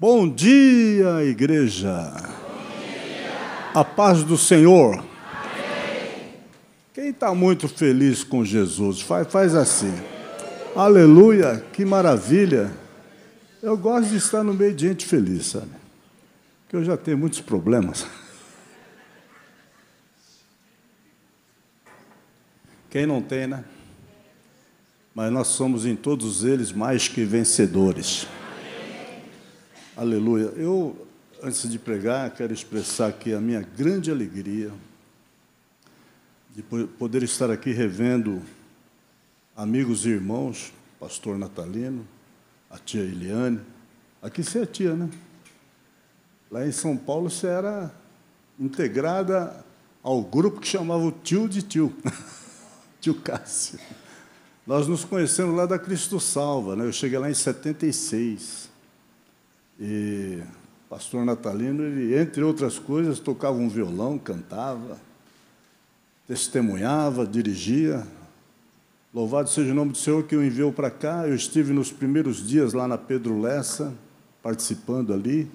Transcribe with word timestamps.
Bom 0.00 0.28
dia, 0.28 1.24
igreja. 1.24 1.90
A 3.74 3.82
paz 3.82 4.22
do 4.22 4.38
Senhor. 4.38 4.94
Amém. 4.94 6.34
Quem 6.94 7.08
está 7.08 7.34
muito 7.34 7.66
feliz 7.66 8.22
com 8.22 8.44
Jesus, 8.44 9.00
faz, 9.00 9.26
faz 9.26 9.56
assim. 9.56 9.92
Aleluia, 10.76 11.64
que 11.72 11.84
maravilha. 11.84 12.70
Eu 13.60 13.76
gosto 13.76 14.10
de 14.10 14.18
estar 14.18 14.44
no 14.44 14.54
meio 14.54 14.72
de 14.72 14.86
gente 14.86 15.04
feliz, 15.04 15.46
sabe? 15.46 15.72
Porque 16.62 16.76
eu 16.76 16.84
já 16.84 16.96
tenho 16.96 17.18
muitos 17.18 17.40
problemas. 17.40 18.06
Quem 22.88 23.04
não 23.04 23.20
tem, 23.20 23.48
né? 23.48 23.64
Mas 25.12 25.32
nós 25.32 25.48
somos 25.48 25.84
em 25.84 25.96
todos 25.96 26.44
eles 26.44 26.70
mais 26.70 27.08
que 27.08 27.24
vencedores. 27.24 28.28
Aleluia. 29.98 30.52
Eu, 30.54 30.96
antes 31.42 31.68
de 31.68 31.76
pregar, 31.76 32.30
quero 32.30 32.52
expressar 32.52 33.08
aqui 33.08 33.34
a 33.34 33.40
minha 33.40 33.62
grande 33.62 34.12
alegria 34.12 34.70
de 36.54 36.62
poder 36.62 37.24
estar 37.24 37.50
aqui 37.50 37.72
revendo 37.72 38.40
amigos 39.56 40.06
e 40.06 40.10
irmãos, 40.10 40.72
pastor 41.00 41.36
Natalino, 41.36 42.06
a 42.70 42.78
tia 42.78 43.00
Eliane. 43.00 43.58
Aqui 44.22 44.44
você 44.44 44.60
é 44.60 44.66
tia, 44.66 44.94
né? 44.94 45.10
Lá 46.48 46.64
em 46.64 46.70
São 46.70 46.96
Paulo 46.96 47.28
você 47.28 47.48
era 47.48 47.92
integrada 48.56 49.64
ao 50.00 50.22
grupo 50.22 50.60
que 50.60 50.68
chamava 50.68 51.02
o 51.02 51.10
tio 51.10 51.48
de 51.48 51.60
tio. 51.60 51.92
tio 53.02 53.16
Cássio. 53.16 53.80
Nós 54.64 54.86
nos 54.86 55.04
conhecemos 55.04 55.56
lá 55.56 55.66
da 55.66 55.76
Cristo 55.76 56.20
Salva, 56.20 56.76
né? 56.76 56.86
Eu 56.86 56.92
cheguei 56.92 57.18
lá 57.18 57.28
em 57.28 57.34
76. 57.34 58.77
E 59.78 60.42
o 60.86 60.88
pastor 60.88 61.24
Natalino, 61.24 61.84
ele, 61.84 62.18
entre 62.18 62.42
outras 62.42 62.78
coisas, 62.78 63.20
tocava 63.20 63.56
um 63.56 63.68
violão, 63.68 64.18
cantava, 64.18 64.98
testemunhava, 66.26 67.26
dirigia. 67.26 68.06
Louvado 69.14 69.48
seja 69.48 69.72
o 69.72 69.74
nome 69.74 69.92
do 69.92 69.98
Senhor 69.98 70.24
que 70.24 70.34
o 70.34 70.44
enviou 70.44 70.72
para 70.72 70.90
cá. 70.90 71.26
Eu 71.26 71.34
estive 71.34 71.72
nos 71.72 71.92
primeiros 71.92 72.46
dias 72.46 72.72
lá 72.72 72.88
na 72.88 72.98
Pedro 72.98 73.40
Lessa, 73.40 73.94
participando 74.42 75.12
ali 75.12 75.48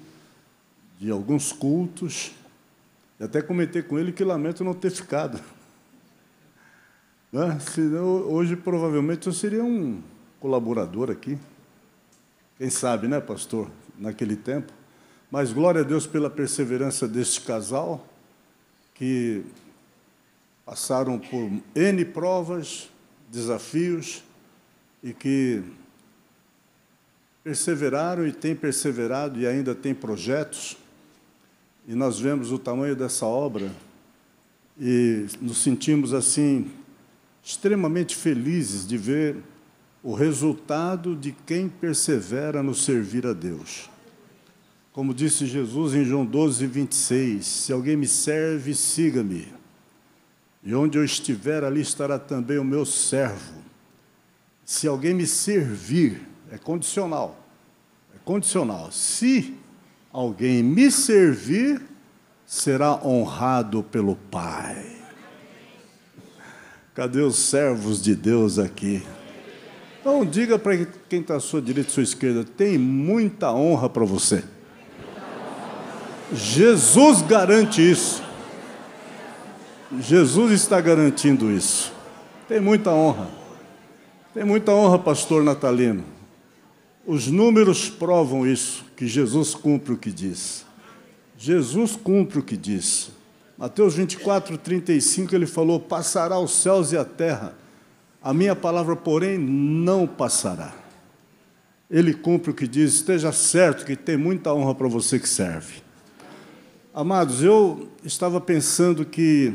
de 1.00 1.12
alguns 1.12 1.52
cultos. 1.52 2.32
E 3.20 3.24
até 3.24 3.42
comentei 3.42 3.82
com 3.82 4.00
ele 4.00 4.12
que 4.12 4.24
lamento 4.24 4.64
não 4.64 4.74
ter 4.74 4.90
ficado. 4.90 5.40
Né? 7.32 7.60
Senão, 7.60 8.06
hoje, 8.06 8.56
provavelmente, 8.56 9.28
eu 9.28 9.34
seria 9.34 9.64
um 9.64 10.02
colaborador 10.40 11.12
aqui. 11.12 11.38
Quem 12.58 12.70
sabe, 12.70 13.08
né, 13.08 13.20
pastor? 13.20 13.70
Naquele 13.98 14.36
tempo. 14.36 14.74
Mas 15.30 15.52
glória 15.52 15.82
a 15.82 15.84
Deus 15.84 16.06
pela 16.06 16.30
perseverança 16.30 17.08
deste 17.08 17.42
casal, 17.42 18.08
que 18.94 19.44
passaram 20.66 21.20
por 21.20 21.52
N 21.76 22.06
provas, 22.06 22.90
desafios, 23.32 24.24
e 25.04 25.14
que 25.14 25.62
perseveraram 27.44 28.26
e 28.26 28.32
têm 28.32 28.56
perseverado 28.56 29.40
e 29.40 29.46
ainda 29.46 29.76
têm 29.76 29.94
projetos. 29.94 30.78
E 31.86 31.94
nós 31.94 32.20
vemos 32.20 32.52
o 32.52 32.58
tamanho 32.58 32.96
dessa 32.96 33.26
obra 33.26 33.70
e 34.80 35.28
nos 35.42 35.58
sentimos 35.58 36.14
assim 36.14 36.72
extremamente 37.44 38.16
felizes 38.16 38.88
de 38.88 38.98
ver 38.98 39.44
o 40.04 40.14
resultado 40.14 41.16
de 41.16 41.32
quem 41.32 41.70
persevera 41.70 42.62
no 42.62 42.76
servir 42.76 43.26
a 43.26 43.32
Deus. 43.32 43.90
Como 44.92 45.14
disse 45.14 45.46
Jesus 45.48 45.96
em 45.96 46.04
João 46.04 46.26
12, 46.26 46.68
26, 46.68 47.46
se 47.46 47.72
alguém 47.72 47.96
me 47.96 48.08
serve, 48.08 48.76
siga-me. 48.76 49.48
E 50.62 50.76
onde 50.76 50.98
eu 50.98 51.06
estiver, 51.06 51.64
ali 51.64 51.82
estará 51.82 52.20
também 52.20 52.60
o 52.60 52.64
meu 52.64 52.86
servo. 52.86 53.64
Se 54.66 54.88
alguém 54.88 55.14
me 55.14 55.26
servir, 55.26 56.22
é 56.52 56.58
condicional. 56.58 57.40
É 58.14 58.20
condicional. 58.24 58.92
Se 58.92 59.58
alguém 60.12 60.62
me 60.62 60.92
servir, 60.92 61.82
será 62.46 63.04
honrado 63.04 63.84
pelo 63.84 64.16
Pai. 64.16 64.86
Cadê 66.94 67.22
os 67.22 67.38
servos 67.38 68.02
de 68.02 68.16
Deus 68.16 68.60
aqui? 68.60 69.02
Então, 70.04 70.26
diga 70.26 70.60
para 70.60 70.86
quem 71.08 71.22
está 71.22 71.38
à 71.38 71.40
sua 71.40 71.62
direita 71.62 71.90
e 71.90 71.94
sua 71.94 72.04
esquerda: 72.04 72.44
tem 72.44 72.78
muita 72.78 73.54
honra 73.54 73.90
para 73.90 74.04
você. 74.04 74.44
Jesus 76.34 77.22
garante 77.22 77.82
isso. 77.82 78.22
Jesus 80.02 80.52
está 80.52 80.82
garantindo 80.82 81.50
isso. 81.50 81.94
Tem 82.50 82.60
muita 82.60 82.92
honra. 82.92 83.30
Tem 84.34 84.44
muita 84.44 84.74
honra, 84.74 85.00
pastor 85.00 85.42
Natalino. 85.42 86.04
Os 87.08 87.28
números 87.28 87.90
provam 87.90 88.46
isso, 88.46 88.84
que 88.98 89.08
Jesus 89.08 89.56
cumpre 89.56 89.94
o 89.94 89.98
que 89.98 90.12
diz. 90.12 90.66
Jesus 91.38 91.96
cumpre 91.96 92.40
o 92.40 92.44
que 92.44 92.58
diz. 92.58 93.10
Mateus 93.58 93.96
24, 93.96 94.58
35, 94.58 95.34
ele 95.34 95.46
falou: 95.46 95.80
Passará 95.80 96.38
os 96.38 96.52
céus 96.52 96.92
e 96.92 96.98
a 96.98 97.06
terra, 97.06 97.56
a 98.24 98.34
minha 98.34 98.56
palavra, 98.56 98.96
porém, 98.96 99.38
não 99.38 100.08
passará. 100.08 100.74
Ele 101.92 102.14
cumpre 102.14 102.52
o 102.52 102.54
que 102.54 102.66
diz, 102.66 102.94
esteja 102.94 103.34
certo 103.34 103.86
que 103.86 103.98
tem 103.98 104.16
muita 104.16 104.54
honra 104.54 104.74
para 104.74 104.88
você 104.88 105.20
que 105.20 105.28
serve. 105.28 105.84
Amados, 106.94 107.44
eu 107.44 107.90
estava 108.04 108.40
pensando 108.40 109.06
que 109.06 109.54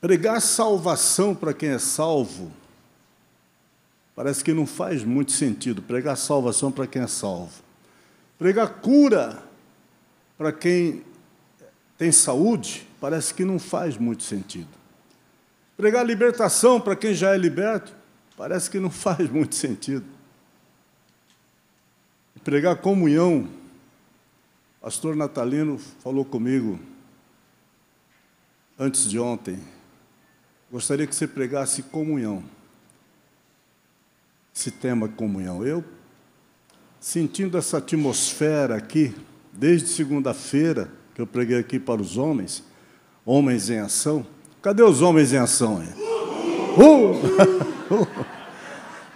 pregar 0.00 0.42
salvação 0.42 1.32
para 1.32 1.54
quem 1.54 1.68
é 1.68 1.78
salvo, 1.78 2.50
parece 4.16 4.42
que 4.42 4.52
não 4.52 4.66
faz 4.66 5.04
muito 5.04 5.30
sentido. 5.30 5.80
Pregar 5.80 6.16
salvação 6.16 6.72
para 6.72 6.88
quem 6.88 7.02
é 7.02 7.06
salvo. 7.06 7.62
Pregar 8.36 8.80
cura 8.80 9.42
para 10.36 10.50
quem 10.50 11.04
tem 11.96 12.10
saúde, 12.10 12.86
parece 13.00 13.32
que 13.32 13.44
não 13.44 13.60
faz 13.60 13.96
muito 13.96 14.24
sentido. 14.24 14.83
Pregar 15.76 16.06
libertação 16.06 16.80
para 16.80 16.94
quem 16.94 17.14
já 17.14 17.34
é 17.34 17.38
liberto, 17.38 17.94
parece 18.36 18.70
que 18.70 18.78
não 18.78 18.90
faz 18.90 19.28
muito 19.30 19.54
sentido. 19.54 20.04
Pregar 22.42 22.76
comunhão, 22.76 23.48
pastor 24.80 25.16
Natalino 25.16 25.78
falou 25.78 26.24
comigo 26.24 26.78
antes 28.78 29.08
de 29.08 29.18
ontem. 29.18 29.58
Gostaria 30.70 31.06
que 31.06 31.14
você 31.14 31.26
pregasse 31.26 31.82
comunhão. 31.84 32.44
Esse 34.54 34.70
tema 34.70 35.08
comunhão. 35.08 35.64
Eu, 35.64 35.84
sentindo 37.00 37.56
essa 37.56 37.78
atmosfera 37.78 38.76
aqui, 38.76 39.14
desde 39.52 39.88
segunda-feira, 39.88 40.90
que 41.14 41.20
eu 41.20 41.26
preguei 41.26 41.58
aqui 41.58 41.78
para 41.78 42.02
os 42.02 42.16
homens, 42.16 42.62
homens 43.24 43.70
em 43.70 43.78
ação. 43.78 44.26
Cadê 44.64 44.82
os 44.82 45.02
homens 45.02 45.30
em 45.30 45.36
ação 45.36 45.78
aí? 45.78 45.88
Uh! 46.74 48.08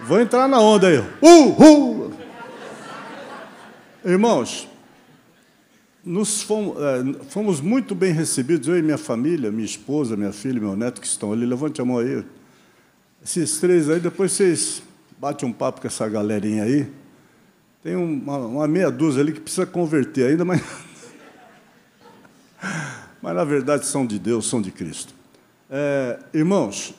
Vou 0.06 0.20
entrar 0.20 0.47
na 0.47 0.60
onda 0.60 0.88
aí. 0.88 0.98
Uh! 1.22 2.06
uh! 2.06 2.12
Irmãos, 4.04 4.69
nos 6.04 6.42
fomos, 6.42 6.76
é, 6.76 7.25
fomos, 7.31 7.62
muito 7.62 7.94
bem 7.94 8.12
recebidos, 8.12 8.69
eu 8.69 8.78
e 8.78 8.82
minha 8.82 8.98
família, 8.98 9.50
minha 9.50 9.64
esposa, 9.64 10.19
minha 10.19 10.32
filha, 10.32 10.60
meu 10.60 10.76
neto 10.76 11.00
que 11.00 11.06
estão 11.06 11.32
ali. 11.32 11.47
Levante 11.47 11.81
a 11.81 11.84
mão 11.84 11.98
aí. 11.98 12.22
Esses 13.25 13.58
três 13.58 13.88
aí, 13.88 13.98
depois 13.98 14.32
vocês 14.32 14.82
batem 15.19 15.48
um 15.48 15.53
papo 15.53 15.81
com 15.81 15.87
essa 15.87 16.06
galerinha 16.08 16.64
aí. 16.64 16.87
Tem 17.82 17.97
uma, 17.97 18.37
uma 18.37 18.69
meia 18.69 18.90
dúzia 18.90 19.23
ali 19.23 19.32
que 19.32 19.40
precisa 19.40 19.64
converter 19.64 20.28
ainda, 20.28 20.44
mas 20.44 20.62
mas 23.23 23.34
na 23.34 23.44
verdade 23.44 23.87
são 23.87 24.06
de 24.06 24.19
Deus, 24.19 24.46
são 24.46 24.61
de 24.61 24.70
Cristo. 24.70 25.18
É, 25.70 26.19
irmãos, 26.32 26.94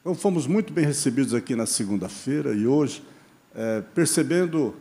então 0.00 0.14
fomos 0.14 0.46
muito 0.46 0.72
bem 0.72 0.86
recebidos 0.86 1.34
aqui 1.34 1.54
na 1.54 1.66
segunda-feira 1.66 2.54
e 2.54 2.66
hoje, 2.66 3.02
é, 3.54 3.82
percebendo 3.94 4.74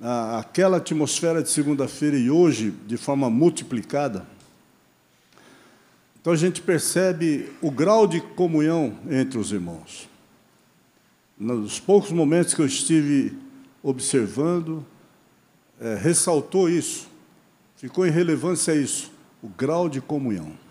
a, 0.00 0.38
aquela 0.38 0.78
atmosfera 0.78 1.42
de 1.42 1.50
segunda-feira 1.50 2.16
e 2.16 2.30
hoje 2.30 2.70
de 2.86 2.96
forma 2.96 3.28
multiplicada. 3.28 4.26
Então 6.18 6.32
a 6.32 6.36
gente 6.36 6.62
percebe 6.62 7.52
o 7.60 7.70
grau 7.70 8.06
de 8.06 8.22
comunhão 8.22 8.96
entre 9.10 9.38
os 9.38 9.52
irmãos. 9.52 10.08
Nos 11.38 11.78
poucos 11.78 12.10
momentos 12.10 12.54
que 12.54 12.62
eu 12.62 12.66
estive 12.66 13.36
observando, 13.82 14.82
é, 15.78 15.94
ressaltou 15.94 16.70
isso. 16.70 17.06
Ficou 17.76 18.06
em 18.06 18.10
relevância 18.10 18.74
isso, 18.74 19.12
o 19.42 19.48
grau 19.48 19.90
de 19.90 20.00
comunhão. 20.00 20.65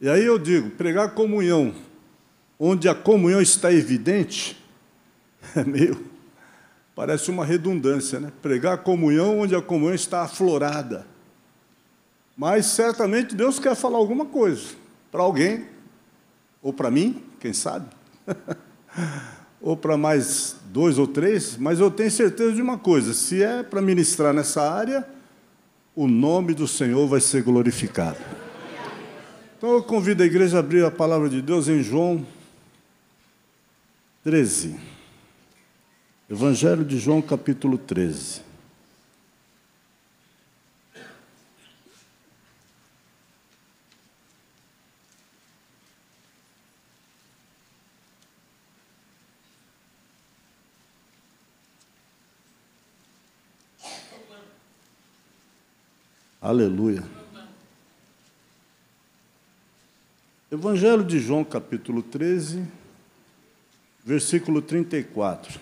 E 0.00 0.08
aí 0.08 0.24
eu 0.24 0.38
digo, 0.38 0.70
pregar 0.70 1.14
comunhão, 1.14 1.74
onde 2.58 2.88
a 2.88 2.94
comunhão 2.94 3.40
está 3.40 3.70
evidente, 3.70 4.56
é 5.54 5.62
meio. 5.62 6.08
Parece 6.94 7.30
uma 7.30 7.44
redundância, 7.44 8.18
né? 8.18 8.32
Pregar 8.40 8.78
comunhão 8.78 9.40
onde 9.40 9.54
a 9.54 9.60
comunhão 9.60 9.94
está 9.94 10.22
aflorada. 10.22 11.06
Mas 12.36 12.66
certamente 12.66 13.34
Deus 13.34 13.58
quer 13.58 13.74
falar 13.74 13.98
alguma 13.98 14.24
coisa 14.24 14.68
para 15.12 15.22
alguém, 15.22 15.66
ou 16.62 16.72
para 16.72 16.90
mim, 16.90 17.22
quem 17.38 17.52
sabe, 17.52 17.86
ou 19.60 19.76
para 19.76 19.96
mais 19.96 20.56
dois 20.66 20.98
ou 20.98 21.06
três, 21.06 21.56
mas 21.58 21.80
eu 21.80 21.90
tenho 21.90 22.10
certeza 22.10 22.52
de 22.52 22.62
uma 22.62 22.78
coisa: 22.78 23.12
se 23.12 23.42
é 23.42 23.62
para 23.62 23.82
ministrar 23.82 24.32
nessa 24.32 24.62
área, 24.70 25.06
o 25.94 26.06
nome 26.06 26.54
do 26.54 26.66
Senhor 26.66 27.06
vai 27.06 27.20
ser 27.20 27.42
glorificado. 27.42 28.18
Então 29.60 29.74
eu 29.74 29.82
convido 29.82 30.22
a 30.22 30.26
igreja 30.26 30.56
a 30.56 30.60
abrir 30.60 30.82
a 30.82 30.90
palavra 30.90 31.28
de 31.28 31.42
Deus 31.42 31.68
em 31.68 31.82
João 31.82 32.26
13. 34.24 34.80
Evangelho 36.30 36.82
de 36.82 36.98
João, 36.98 37.20
capítulo 37.20 37.76
13. 37.76 38.40
Aleluia. 56.40 57.19
Evangelho 60.52 61.04
de 61.04 61.20
João, 61.20 61.44
capítulo 61.44 62.02
13, 62.02 62.66
versículo 64.04 64.60
34. 64.60 65.60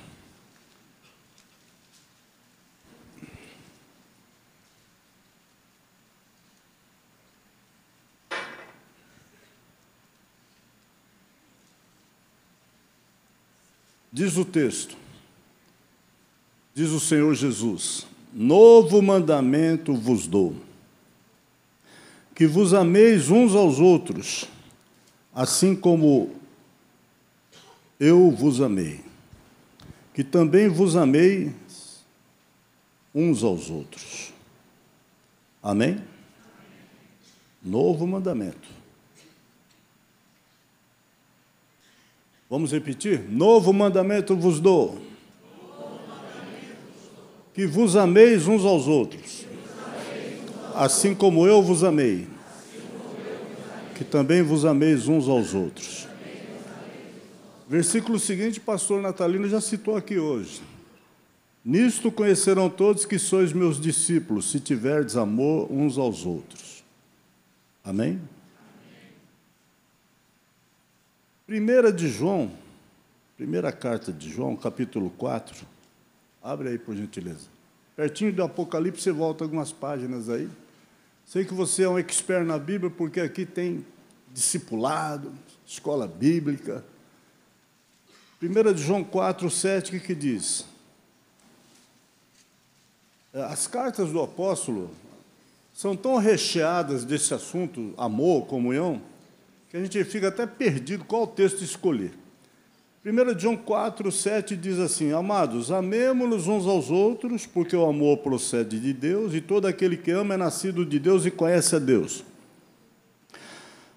Diz 14.10 14.38
o 14.38 14.44
texto, 14.46 14.96
diz 16.74 16.88
o 16.92 16.98
Senhor 16.98 17.34
Jesus: 17.34 18.06
Novo 18.32 19.02
mandamento 19.02 19.94
vos 19.94 20.26
dou, 20.26 20.56
que 22.34 22.46
vos 22.46 22.72
ameis 22.72 23.28
uns 23.28 23.54
aos 23.54 23.78
outros, 23.78 24.48
assim 25.38 25.72
como 25.72 26.32
eu 28.00 28.28
vos 28.28 28.60
amei, 28.60 29.00
que 30.12 30.24
também 30.24 30.68
vos 30.68 30.96
amei 30.96 31.54
uns 33.14 33.44
aos 33.44 33.70
outros. 33.70 34.32
Amém? 35.62 36.02
Novo 37.62 38.04
mandamento. 38.04 38.68
Vamos 42.50 42.72
repetir? 42.72 43.22
Novo 43.30 43.72
mandamento 43.72 44.36
vos 44.36 44.58
dou. 44.58 45.00
Que 47.54 47.64
vos 47.64 47.94
ameis 47.94 48.48
uns 48.48 48.64
aos 48.64 48.88
outros. 48.88 49.46
Assim 50.74 51.14
como 51.14 51.46
eu 51.46 51.62
vos 51.62 51.84
amei. 51.84 52.26
Que 53.98 54.04
também 54.04 54.42
vos 54.42 54.64
ameis 54.64 55.08
uns 55.08 55.28
aos 55.28 55.52
outros. 55.54 56.06
Versículo 57.68 58.18
seguinte, 58.18 58.60
pastor 58.60 59.02
Natalino 59.02 59.48
já 59.48 59.60
citou 59.60 59.96
aqui 59.96 60.18
hoje. 60.18 60.62
Nisto 61.64 62.10
conhecerão 62.12 62.70
todos 62.70 63.04
que 63.04 63.18
sois 63.18 63.52
meus 63.52 63.78
discípulos, 63.80 64.50
se 64.50 64.60
tiverdes 64.60 65.16
amor 65.16 65.70
uns 65.70 65.98
aos 65.98 66.24
outros. 66.24 66.84
Amém? 67.84 68.20
Primeira 71.46 71.92
de 71.92 72.08
João, 72.08 72.50
primeira 73.36 73.72
carta 73.72 74.12
de 74.12 74.30
João, 74.30 74.54
capítulo 74.54 75.10
4. 75.10 75.66
Abre 76.42 76.68
aí, 76.68 76.78
por 76.78 76.94
gentileza. 76.94 77.48
Pertinho 77.96 78.32
do 78.32 78.44
Apocalipse, 78.44 79.02
você 79.02 79.12
volta 79.12 79.44
algumas 79.44 79.72
páginas 79.72 80.28
aí. 80.28 80.48
Sei 81.28 81.44
que 81.44 81.52
você 81.52 81.82
é 81.82 81.88
um 81.90 81.98
expert 81.98 82.42
na 82.42 82.58
Bíblia, 82.58 82.90
porque 82.90 83.20
aqui 83.20 83.44
tem 83.44 83.84
discipulado, 84.32 85.30
escola 85.66 86.08
bíblica. 86.08 86.82
Primeira 88.38 88.72
de 88.72 88.82
João 88.82 89.04
4, 89.04 89.50
7, 89.50 89.94
o 89.94 90.00
que 90.00 90.14
diz? 90.14 90.64
As 93.34 93.66
cartas 93.66 94.10
do 94.10 94.22
apóstolo 94.22 94.90
são 95.74 95.94
tão 95.94 96.16
recheadas 96.16 97.04
desse 97.04 97.34
assunto, 97.34 97.92
amor, 97.98 98.46
comunhão, 98.46 99.02
que 99.68 99.76
a 99.76 99.82
gente 99.82 100.02
fica 100.04 100.28
até 100.28 100.46
perdido 100.46 101.04
qual 101.04 101.26
texto 101.26 101.62
escolher. 101.62 102.14
1 103.10 103.38
João 103.38 103.56
4, 103.56 104.12
7 104.12 104.54
diz 104.54 104.78
assim: 104.78 105.12
Amados, 105.12 105.72
amemo-nos 105.72 106.46
uns 106.46 106.66
aos 106.66 106.90
outros, 106.90 107.46
porque 107.46 107.74
o 107.74 107.86
amor 107.86 108.18
procede 108.18 108.78
de 108.78 108.92
Deus, 108.92 109.32
e 109.32 109.40
todo 109.40 109.66
aquele 109.66 109.96
que 109.96 110.10
ama 110.10 110.34
é 110.34 110.36
nascido 110.36 110.84
de 110.84 110.98
Deus 110.98 111.24
e 111.24 111.30
conhece 111.30 111.74
a 111.74 111.78
Deus. 111.78 112.22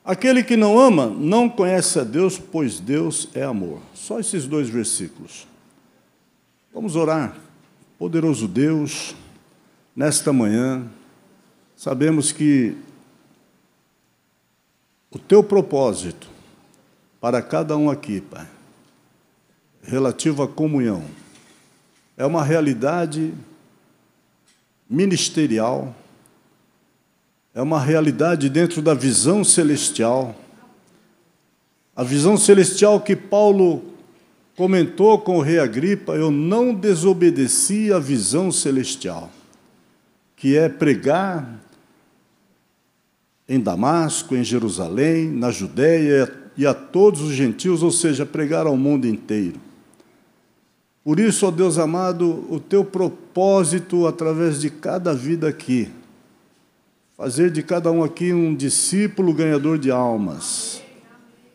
Aquele 0.03 0.43
que 0.43 0.55
não 0.55 0.79
ama 0.79 1.07
não 1.07 1.49
conhece 1.49 1.99
a 1.99 2.05
Deus, 2.05 2.39
pois 2.39 2.79
Deus 2.79 3.27
é 3.33 3.43
amor. 3.43 3.81
Só 3.93 4.17
esses 4.17 4.47
dois 4.47 4.69
versículos. 4.69 5.45
Vamos 6.73 6.95
orar. 6.95 7.35
Poderoso 7.99 8.47
Deus, 8.47 9.13
nesta 9.93 10.31
manhã, 10.31 10.87
sabemos 11.75 12.31
que 12.31 12.77
o 15.11 15.19
teu 15.19 15.43
propósito 15.43 16.29
para 17.19 17.41
cada 17.41 17.75
um 17.75 17.89
aqui, 17.91 18.21
Pai, 18.21 18.47
relativo 19.83 20.43
à 20.43 20.47
comunhão, 20.47 21.03
é 22.17 22.25
uma 22.25 22.43
realidade 22.43 23.33
ministerial, 24.89 25.95
é 27.53 27.61
uma 27.61 27.79
realidade 27.79 28.49
dentro 28.49 28.81
da 28.81 28.93
visão 28.93 29.43
celestial. 29.43 30.35
A 31.95 32.03
visão 32.03 32.37
celestial 32.37 32.99
que 32.99 33.15
Paulo 33.15 33.83
comentou 34.55 35.17
com 35.19 35.37
o 35.37 35.41
rei 35.41 35.59
Agripa, 35.59 36.13
eu 36.13 36.29
não 36.29 36.73
desobedeci 36.73 37.91
à 37.91 37.99
visão 37.99 38.51
celestial, 38.51 39.31
que 40.35 40.57
é 40.57 40.69
pregar 40.69 41.59
em 43.47 43.59
Damasco, 43.59 44.35
em 44.35 44.43
Jerusalém, 44.43 45.29
na 45.29 45.51
Judéia 45.51 46.31
e 46.55 46.65
a 46.65 46.73
todos 46.73 47.21
os 47.21 47.33
gentios, 47.33 47.81
ou 47.81 47.91
seja, 47.91 48.25
pregar 48.25 48.67
ao 48.67 48.77
mundo 48.77 49.07
inteiro. 49.07 49.70
Por 51.03 51.19
isso, 51.19 51.47
ó 51.47 51.51
Deus 51.51 51.77
amado, 51.77 52.45
o 52.49 52.59
teu 52.59 52.85
propósito 52.85 54.05
através 54.05 54.59
de 54.59 54.69
cada 54.69 55.13
vida 55.13 55.47
aqui, 55.47 55.89
fazer 57.17 57.49
de 57.51 57.63
cada 57.63 57.91
um 57.91 58.03
aqui 58.03 58.33
um 58.33 58.55
discípulo 58.55 59.33
ganhador 59.33 59.77
de 59.77 59.89
almas. 59.89 60.81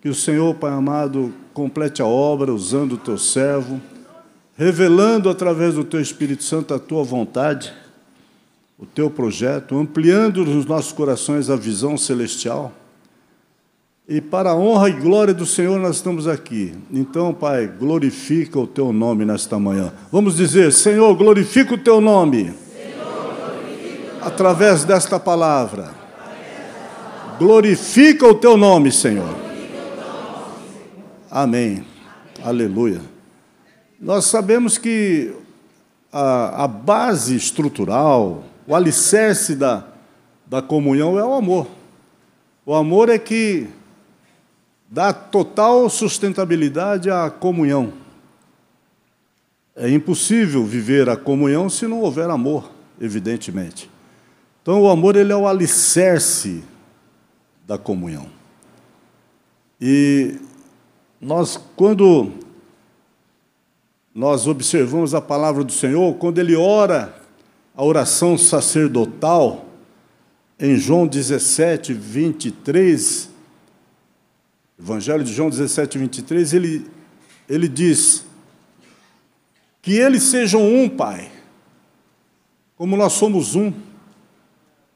Que 0.03 0.09
o 0.09 0.15
Senhor, 0.15 0.55
Pai 0.55 0.73
amado, 0.73 1.33
complete 1.55 2.03
a 2.03 2.07
obra 2.07 2.53
usando 2.53 2.93
o 2.93 2.99
teu 2.99 3.19
servo, 3.19 3.81
revelando 4.57 5.29
através 5.29 5.75
do 5.75 5.85
teu 5.85 6.01
Espírito 6.01 6.43
Santo 6.43 6.75
a 6.75 6.79
tua 6.79 7.05
vontade 7.05 7.73
o 8.79 8.85
teu 8.85 9.11
projeto, 9.11 9.79
ampliando 9.79 10.45
nos 10.45 10.67
nossos 10.67 10.93
corações 10.93 11.49
a 11.49 11.57
visão 11.57 11.97
celestial. 11.97 12.73
E 14.09 14.21
para 14.21 14.51
a 14.51 14.55
honra 14.55 14.89
e 14.89 14.93
glória 14.93 15.35
do 15.35 15.45
Senhor 15.45 15.81
nós 15.81 15.97
estamos 15.97 16.29
aqui. 16.29 16.73
Então, 16.93 17.35
Pai, 17.35 17.67
glorifica 17.67 18.57
o 18.57 18.65
teu 18.67 18.93
nome 18.93 19.25
nesta 19.25 19.59
manhã. 19.59 19.93
Vamos 20.13 20.37
dizer: 20.37 20.73
Senhor, 20.73 21.13
glorifica 21.17 21.75
o 21.75 21.79
teu 21.79 22.01
nome. 22.01 22.55
através 24.23 24.85
desta 24.85 25.19
palavra. 25.19 25.91
Glorifica 27.37 28.27
o 28.27 28.35
teu 28.35 28.57
nome, 28.57 28.93
Senhor. 28.93 29.35
Amém. 31.29 31.85
Aleluia. 32.45 33.01
Nós 34.01 34.27
sabemos 34.27 34.79
que 34.79 35.35
a, 36.13 36.65
a 36.65 36.69
base 36.69 37.35
estrutural, 37.35 38.45
o 38.69 38.75
alicerce 38.75 39.57
da, 39.57 39.85
da 40.47 40.63
comunhão 40.63 41.19
é 41.19 41.25
o 41.25 41.35
amor. 41.35 41.67
O 42.65 42.73
amor 42.73 43.09
é 43.09 43.19
que 43.19 43.69
dá 44.89 45.13
total 45.13 45.89
sustentabilidade 45.91 47.11
à 47.11 47.31
comunhão. 47.31 47.93
É 49.75 49.91
impossível 49.91 50.65
viver 50.65 51.09
a 51.09 51.17
comunhão 51.17 51.69
se 51.69 51.87
não 51.87 52.01
houver 52.01 52.31
amor, 52.31 52.71
evidentemente. 53.01 53.91
Então, 54.63 54.83
o 54.83 54.89
amor 54.89 55.17
ele 55.17 55.33
é 55.33 55.37
o 55.37 55.47
alicerce 55.47 56.65
da 57.67 57.77
comunhão. 57.77 58.27
E 59.81 60.41
nós, 61.21 61.61
quando 61.77 62.33
nós 64.15 64.47
observamos 64.47 65.15
a 65.15 65.21
palavra 65.21 65.63
do 65.63 65.73
Senhor, 65.73 66.15
quando 66.15 66.39
ele 66.39 66.57
ora 66.57 67.15
a 67.77 67.85
oração 67.85 68.39
sacerdotal, 68.39 69.67
em 70.59 70.77
João 70.77 71.07
17, 71.07 71.93
23, 71.93 73.29
Evangelho 74.79 75.25
de 75.25 75.33
João 75.33 75.49
17, 75.49 75.97
23, 75.99 76.53
ele, 76.53 76.87
ele 77.49 77.67
diz: 77.67 78.27
Que 79.81 79.95
eles 79.95 80.25
sejam 80.25 80.63
um, 80.63 80.89
Pai, 80.89 81.31
como 82.77 82.97
nós 82.97 83.15
somos 83.15 83.55
um, 83.55 83.73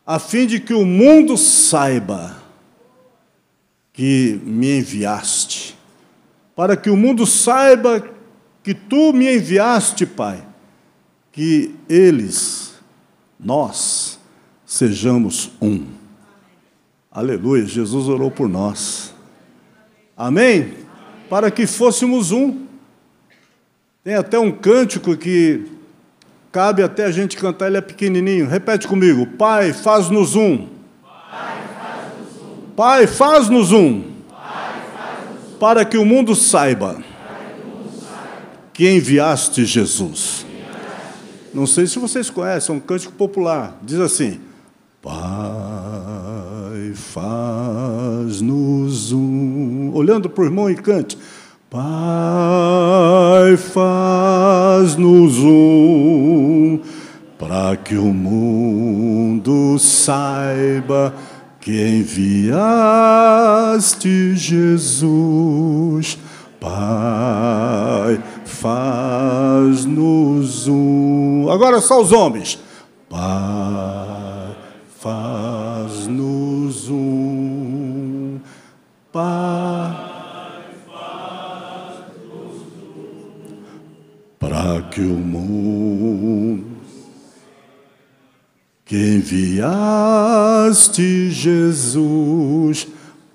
a 0.05 0.19
fim 0.19 0.47
de 0.47 0.61
que 0.61 0.75
o 0.75 0.85
mundo 0.85 1.37
saiba 1.39 2.43
que 3.93 4.41
me 4.45 4.79
enviaste, 4.79 5.77
para 6.55 6.77
que 6.77 6.91
o 6.91 6.97
mundo 6.97 7.27
saiba 7.27 8.07
que 8.63 8.75
tu 8.75 9.13
me 9.13 9.35
enviaste, 9.35 10.05
Pai, 10.05 10.47
que 11.33 11.75
eles, 11.89 12.75
nós, 13.39 14.19
sejamos 14.67 15.53
um. 15.61 15.87
Aleluia, 17.11 17.65
Jesus 17.65 18.09
orou 18.09 18.31
por 18.31 18.49
nós. 18.49 19.15
Amém? 20.21 20.75
Para 21.31 21.51
que 21.51 21.67
fôssemos 21.67 22.31
um. 22.31 22.67
Tem 24.05 24.15
até 24.15 24.39
um 24.39 24.53
cântico 24.53 25.17
que 25.17 25.65
cabe 26.53 26.83
até 26.83 27.07
a 27.07 27.11
gente 27.11 27.39
cantar, 27.39 27.69
ele 27.69 27.79
é 27.79 27.81
pequenininho. 27.81 28.47
Repete 28.47 28.87
comigo: 28.87 29.27
Pai, 29.27 29.73
faz-nos 29.73 30.37
um. 30.37 30.69
Pai, 32.77 33.07
faz-nos 33.07 33.73
um. 33.73 34.11
Para 35.59 35.87
que 35.87 35.97
o 35.97 36.05
mundo 36.05 36.37
saiba 36.37 37.03
que 38.75 38.91
enviaste 38.91 39.65
Jesus. 39.65 40.45
Não 41.55 41.67
sei 41.67 41.87
se 41.87 41.99
vocês 41.99 42.29
conhecem, 42.29 42.75
é 42.75 42.77
um 42.77 42.81
cântico 42.81 43.15
popular. 43.15 43.79
Diz 43.83 43.99
assim: 43.99 44.39
Pai, 45.01 46.93
faz-nos 46.95 47.63
um. 49.13 49.40
Olhando 49.93 50.29
para 50.29 50.43
o 50.43 50.47
irmão 50.47 50.71
e 50.71 50.75
cante. 50.75 51.17
Pai, 51.71 53.57
faz-nos 53.57 55.39
um, 55.39 56.81
para 57.39 57.77
que 57.77 57.95
o 57.97 58.13
mundo 58.13 59.79
saiba 59.79 61.15
que 61.61 61.71
enviaste 62.01 63.15
Jesus. 64.35 66.19
Pai, 66.59 68.21
faz-nos 68.45 69.87
um. 70.67 71.49
Agora 71.51 71.81
só 71.81 72.03
os 72.03 72.11
homens. 72.11 72.59
Pai, 73.09 74.57
faz-nos 74.99 76.89
um. 76.89 77.50
Pai. 79.13 80.11
Para 84.39 84.83
que 84.91 85.01
o 85.01 85.17
mundo 85.17 86.67
que 88.85 88.97
enviaste 88.97 89.71
Jesus, 91.31 92.89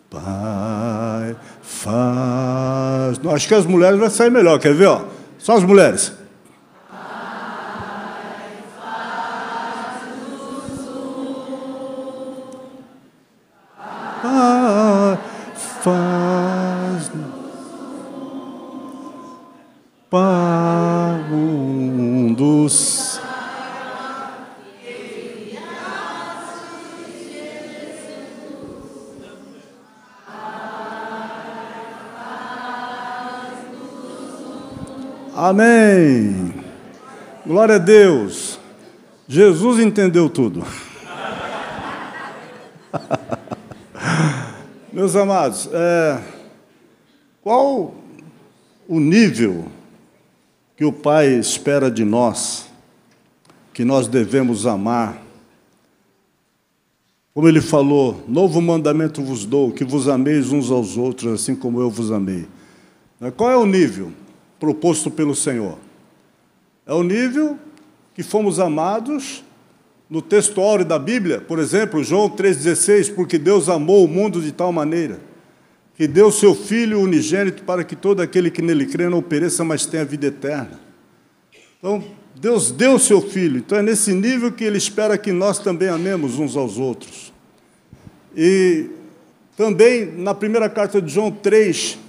Pai, 0.09 1.35
faz. 1.61 3.19
Acho 3.33 3.47
que 3.47 3.53
as 3.53 3.65
mulheres 3.65 3.97
vai 3.97 4.09
sair 4.09 4.29
melhor, 4.29 4.59
quer 4.59 4.73
ver? 4.73 4.87
Ó? 4.87 5.05
Só 5.37 5.55
as 5.55 5.63
mulheres. 5.63 6.11
Faz 15.85 17.11
para 20.09 21.31
um 21.31 22.33
dos 22.33 23.21
Amém. 35.37 36.55
Glória 37.45 37.75
a 37.75 37.77
Deus. 37.77 38.57
Jesus 39.27 39.79
entendeu 39.79 40.29
tudo. 40.29 40.65
Meus 45.05 45.15
amados, 45.15 45.69
é, 45.71 46.19
qual 47.43 47.93
o 48.87 48.99
nível 48.99 49.67
que 50.75 50.83
o 50.83 50.91
Pai 50.91 51.27
espera 51.35 51.91
de 51.91 52.03
nós, 52.03 52.67
que 53.71 53.85
nós 53.85 54.07
devemos 54.07 54.65
amar? 54.65 55.21
Como 57.35 57.47
ele 57.47 57.61
falou, 57.61 58.23
novo 58.27 58.59
mandamento 58.59 59.21
vos 59.21 59.45
dou, 59.45 59.71
que 59.71 59.85
vos 59.85 60.07
ameis 60.07 60.51
uns 60.51 60.71
aos 60.71 60.97
outros, 60.97 61.39
assim 61.39 61.55
como 61.55 61.79
eu 61.79 61.91
vos 61.91 62.11
amei. 62.11 62.47
Qual 63.37 63.51
é 63.51 63.55
o 63.55 63.67
nível? 63.67 64.11
proposto 64.59 65.11
pelo 65.11 65.35
Senhor. 65.35 65.77
É 66.83 66.95
o 66.95 67.03
nível 67.03 67.59
que 68.15 68.23
fomos 68.23 68.59
amados 68.59 69.43
no 70.15 70.21
texto 70.21 70.61
áureo 70.61 70.85
da 70.85 70.97
Bíblia, 70.97 71.41
por 71.41 71.59
exemplo, 71.59 72.01
João 72.01 72.29
3,16, 72.29 73.13
porque 73.13 73.37
Deus 73.37 73.67
amou 73.67 74.05
o 74.05 74.07
mundo 74.07 74.41
de 74.41 74.53
tal 74.53 74.71
maneira 74.71 75.19
que 75.97 76.07
deu 76.07 76.31
seu 76.31 76.55
Filho 76.55 77.01
unigênito 77.01 77.63
para 77.63 77.83
que 77.83 77.97
todo 77.97 78.21
aquele 78.21 78.49
que 78.49 78.61
nele 78.61 78.85
crê 78.85 79.09
não 79.09 79.21
pereça, 79.21 79.61
mas 79.65 79.85
tenha 79.85 80.05
vida 80.05 80.27
eterna. 80.27 80.79
Então, 81.77 82.01
Deus 82.33 82.71
deu 82.71 82.97
seu 82.97 83.21
Filho, 83.21 83.57
então 83.57 83.77
é 83.77 83.81
nesse 83.81 84.13
nível 84.13 84.53
que 84.53 84.63
Ele 84.63 84.77
espera 84.77 85.17
que 85.17 85.33
nós 85.33 85.59
também 85.59 85.89
amemos 85.89 86.39
uns 86.39 86.55
aos 86.55 86.77
outros. 86.77 87.33
E 88.37 88.85
também 89.57 90.05
na 90.05 90.33
primeira 90.33 90.69
carta 90.69 91.01
de 91.01 91.11
João 91.11 91.29
3, 91.29 91.99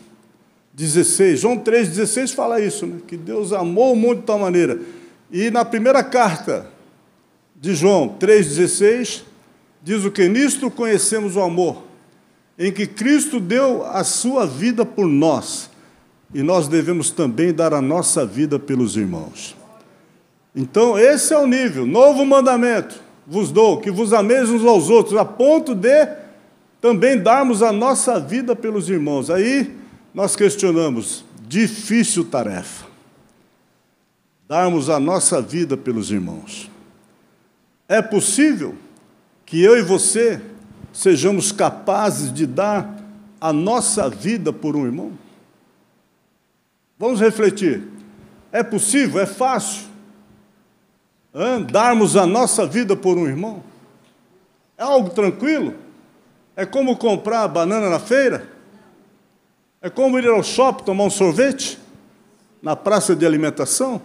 16. 0.72 1.40
João 1.40 1.58
3,16 1.58 2.32
fala 2.36 2.60
isso, 2.60 2.86
né? 2.86 2.98
que 3.04 3.16
Deus 3.16 3.52
amou 3.52 3.94
o 3.94 3.96
mundo 3.96 4.20
de 4.20 4.26
tal 4.26 4.38
maneira. 4.38 4.78
E 5.28 5.50
na 5.50 5.64
primeira 5.64 6.04
carta 6.04 6.75
de 7.60 7.74
João 7.74 8.16
3,16, 8.18 9.22
diz 9.82 10.04
o 10.04 10.10
que? 10.10 10.28
Nisto 10.28 10.70
conhecemos 10.70 11.36
o 11.36 11.40
amor, 11.40 11.82
em 12.58 12.72
que 12.72 12.86
Cristo 12.86 13.40
deu 13.40 13.84
a 13.84 14.04
sua 14.04 14.46
vida 14.46 14.84
por 14.84 15.06
nós, 15.06 15.70
e 16.34 16.42
nós 16.42 16.68
devemos 16.68 17.10
também 17.10 17.52
dar 17.52 17.72
a 17.72 17.80
nossa 17.80 18.26
vida 18.26 18.58
pelos 18.58 18.96
irmãos. 18.96 19.56
Então, 20.54 20.98
esse 20.98 21.32
é 21.32 21.38
o 21.38 21.46
nível, 21.46 21.86
novo 21.86 22.24
mandamento 22.24 23.06
vos 23.26 23.50
dou, 23.50 23.80
que 23.80 23.90
vos 23.90 24.12
ameis 24.12 24.48
uns 24.48 24.64
aos 24.64 24.88
outros, 24.88 25.18
a 25.18 25.24
ponto 25.24 25.74
de 25.74 26.08
também 26.80 27.18
darmos 27.18 27.62
a 27.62 27.72
nossa 27.72 28.20
vida 28.20 28.54
pelos 28.54 28.88
irmãos. 28.88 29.28
Aí, 29.30 29.74
nós 30.14 30.36
questionamos, 30.36 31.24
difícil 31.46 32.24
tarefa, 32.24 32.86
darmos 34.48 34.88
a 34.88 35.00
nossa 35.00 35.42
vida 35.42 35.76
pelos 35.76 36.10
irmãos. 36.10 36.70
É 37.88 38.02
possível 38.02 38.74
que 39.44 39.62
eu 39.62 39.76
e 39.78 39.82
você 39.82 40.40
sejamos 40.92 41.52
capazes 41.52 42.32
de 42.32 42.46
dar 42.46 42.96
a 43.40 43.52
nossa 43.52 44.08
vida 44.08 44.52
por 44.52 44.74
um 44.74 44.84
irmão? 44.84 45.12
Vamos 46.98 47.20
refletir. 47.20 47.82
É 48.50 48.62
possível? 48.62 49.20
É 49.20 49.26
fácil? 49.26 49.84
darmos 51.70 52.16
a 52.16 52.24
nossa 52.24 52.66
vida 52.66 52.96
por 52.96 53.18
um 53.18 53.26
irmão? 53.26 53.62
É 54.78 54.82
algo 54.82 55.10
tranquilo? 55.10 55.74
É 56.56 56.64
como 56.64 56.96
comprar 56.96 57.46
banana 57.46 57.90
na 57.90 57.98
feira? 57.98 58.48
É 59.82 59.90
como 59.90 60.18
ir 60.18 60.26
ao 60.26 60.42
shopping 60.42 60.84
tomar 60.84 61.04
um 61.04 61.10
sorvete? 61.10 61.78
Na 62.62 62.74
praça 62.74 63.14
de 63.14 63.26
alimentação? 63.26 64.00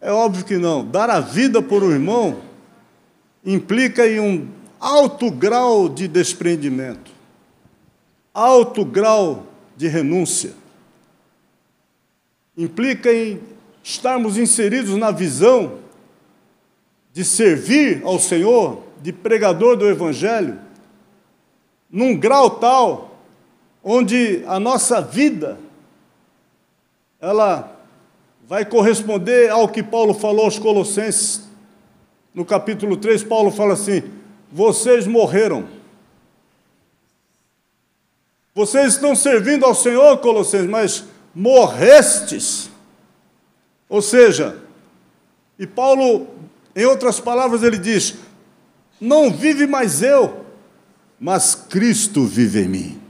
É 0.00 0.12
óbvio 0.12 0.44
que 0.44 0.56
não. 0.56 0.86
Dar 0.86 1.10
a 1.10 1.18
vida 1.18 1.60
por 1.60 1.82
um 1.82 1.90
irmão 1.90 2.47
implica 3.44 4.06
em 4.06 4.20
um 4.20 4.48
alto 4.80 5.30
grau 5.30 5.88
de 5.88 6.06
desprendimento, 6.06 7.10
alto 8.32 8.84
grau 8.84 9.46
de 9.76 9.88
renúncia. 9.88 10.52
Implica 12.56 13.12
em 13.12 13.40
estarmos 13.82 14.36
inseridos 14.36 14.96
na 14.96 15.10
visão 15.10 15.78
de 17.12 17.24
servir 17.24 18.02
ao 18.04 18.18
Senhor, 18.18 18.82
de 19.00 19.12
pregador 19.12 19.76
do 19.76 19.88
Evangelho, 19.88 20.58
num 21.90 22.16
grau 22.16 22.50
tal 22.50 23.18
onde 23.82 24.42
a 24.46 24.60
nossa 24.60 25.00
vida 25.00 25.58
ela 27.20 27.76
vai 28.46 28.64
corresponder 28.64 29.50
ao 29.50 29.68
que 29.68 29.82
Paulo 29.82 30.14
falou 30.14 30.44
aos 30.44 30.58
Colossenses. 30.58 31.47
No 32.34 32.44
capítulo 32.44 32.96
3, 32.96 33.22
Paulo 33.24 33.50
fala 33.50 33.74
assim: 33.74 34.02
Vocês 34.52 35.06
morreram. 35.06 35.68
Vocês 38.54 38.94
estão 38.94 39.14
servindo 39.14 39.64
ao 39.64 39.74
Senhor, 39.74 40.18
Colossenses, 40.18 40.68
mas 40.68 41.04
morrestes. 41.34 42.70
Ou 43.88 44.02
seja, 44.02 44.58
e 45.58 45.66
Paulo, 45.66 46.26
em 46.74 46.84
outras 46.84 47.18
palavras, 47.20 47.62
ele 47.62 47.78
diz: 47.78 48.14
Não 49.00 49.30
vive 49.30 49.66
mais 49.66 50.02
eu, 50.02 50.44
mas 51.18 51.54
Cristo 51.54 52.24
vive 52.24 52.62
em 52.62 52.68
mim. 52.68 53.02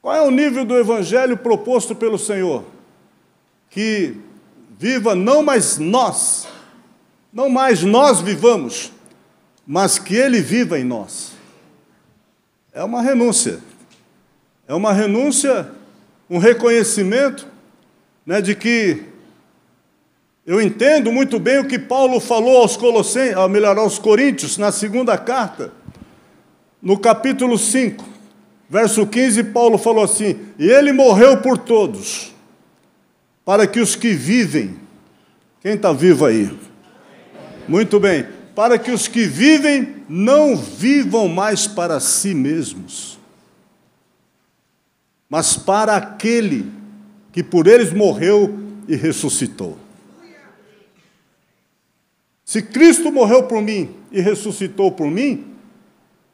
Qual 0.00 0.14
é 0.14 0.22
o 0.22 0.30
nível 0.30 0.64
do 0.64 0.76
evangelho 0.76 1.36
proposto 1.36 1.94
pelo 1.94 2.18
Senhor? 2.18 2.64
Que 3.70 4.16
viva 4.78 5.14
não 5.14 5.42
mais 5.42 5.78
nós, 5.78 6.48
não 7.32 7.48
mais 7.48 7.82
nós 7.82 8.20
vivamos, 8.20 8.92
mas 9.66 9.98
que 9.98 10.14
Ele 10.14 10.40
viva 10.40 10.78
em 10.78 10.84
nós. 10.84 11.32
É 12.72 12.82
uma 12.84 13.00
renúncia. 13.00 13.60
É 14.66 14.74
uma 14.74 14.92
renúncia, 14.92 15.70
um 16.28 16.38
reconhecimento 16.38 17.46
né, 18.24 18.40
de 18.40 18.54
que 18.54 19.02
eu 20.44 20.60
entendo 20.60 21.12
muito 21.12 21.38
bem 21.38 21.58
o 21.58 21.66
que 21.66 21.78
Paulo 21.78 22.18
falou 22.18 22.58
aos 22.58 22.76
Colossenses, 22.76 23.36
ou 23.36 23.48
melhor, 23.48 23.78
aos 23.78 23.98
Coríntios, 23.98 24.58
na 24.58 24.72
segunda 24.72 25.16
carta, 25.16 25.72
no 26.80 26.98
capítulo 26.98 27.56
5, 27.56 28.04
verso 28.68 29.06
15, 29.06 29.44
Paulo 29.44 29.78
falou 29.78 30.02
assim: 30.02 30.38
E 30.58 30.68
ele 30.68 30.92
morreu 30.92 31.36
por 31.36 31.58
todos, 31.58 32.34
para 33.44 33.66
que 33.66 33.78
os 33.78 33.94
que 33.94 34.14
vivem, 34.14 34.76
quem 35.60 35.74
está 35.74 35.92
vivo 35.92 36.26
aí? 36.26 36.50
Muito 37.68 38.00
bem, 38.00 38.26
para 38.54 38.78
que 38.78 38.90
os 38.90 39.08
que 39.08 39.24
vivem 39.24 39.96
não 40.08 40.56
vivam 40.56 41.28
mais 41.28 41.66
para 41.66 42.00
si 42.00 42.34
mesmos, 42.34 43.18
mas 45.28 45.56
para 45.56 45.96
aquele 45.96 46.70
que 47.32 47.42
por 47.42 47.66
eles 47.66 47.92
morreu 47.92 48.58
e 48.86 48.94
ressuscitou. 48.94 49.78
Se 52.44 52.60
Cristo 52.60 53.10
morreu 53.10 53.44
por 53.44 53.62
mim 53.62 53.94
e 54.10 54.20
ressuscitou 54.20 54.92
por 54.92 55.10
mim, 55.10 55.46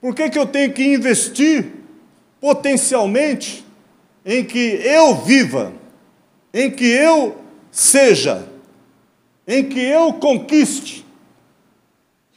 por 0.01 0.15
que, 0.15 0.29
que 0.31 0.39
eu 0.39 0.47
tenho 0.47 0.73
que 0.73 0.83
investir 0.95 1.67
potencialmente 2.41 3.65
em 4.25 4.45
que 4.45 4.59
eu 4.59 5.15
viva, 5.15 5.73
em 6.53 6.71
que 6.71 6.87
eu 6.87 7.41
seja, 7.71 8.49
em 9.47 9.69
que 9.69 9.79
eu 9.79 10.15
conquiste? 10.15 11.08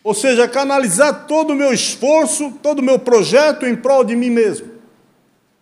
Ou 0.04 0.14
seja, 0.14 0.48
canalizar 0.48 1.26
todo 1.28 1.52
o 1.52 1.56
meu 1.56 1.72
esforço, 1.72 2.52
todo 2.64 2.80
o 2.80 2.84
meu 2.84 2.98
projeto 2.98 3.66
em 3.66 3.76
prol 3.76 4.04
de 4.04 4.16
mim 4.16 4.30
mesmo. 4.30 4.68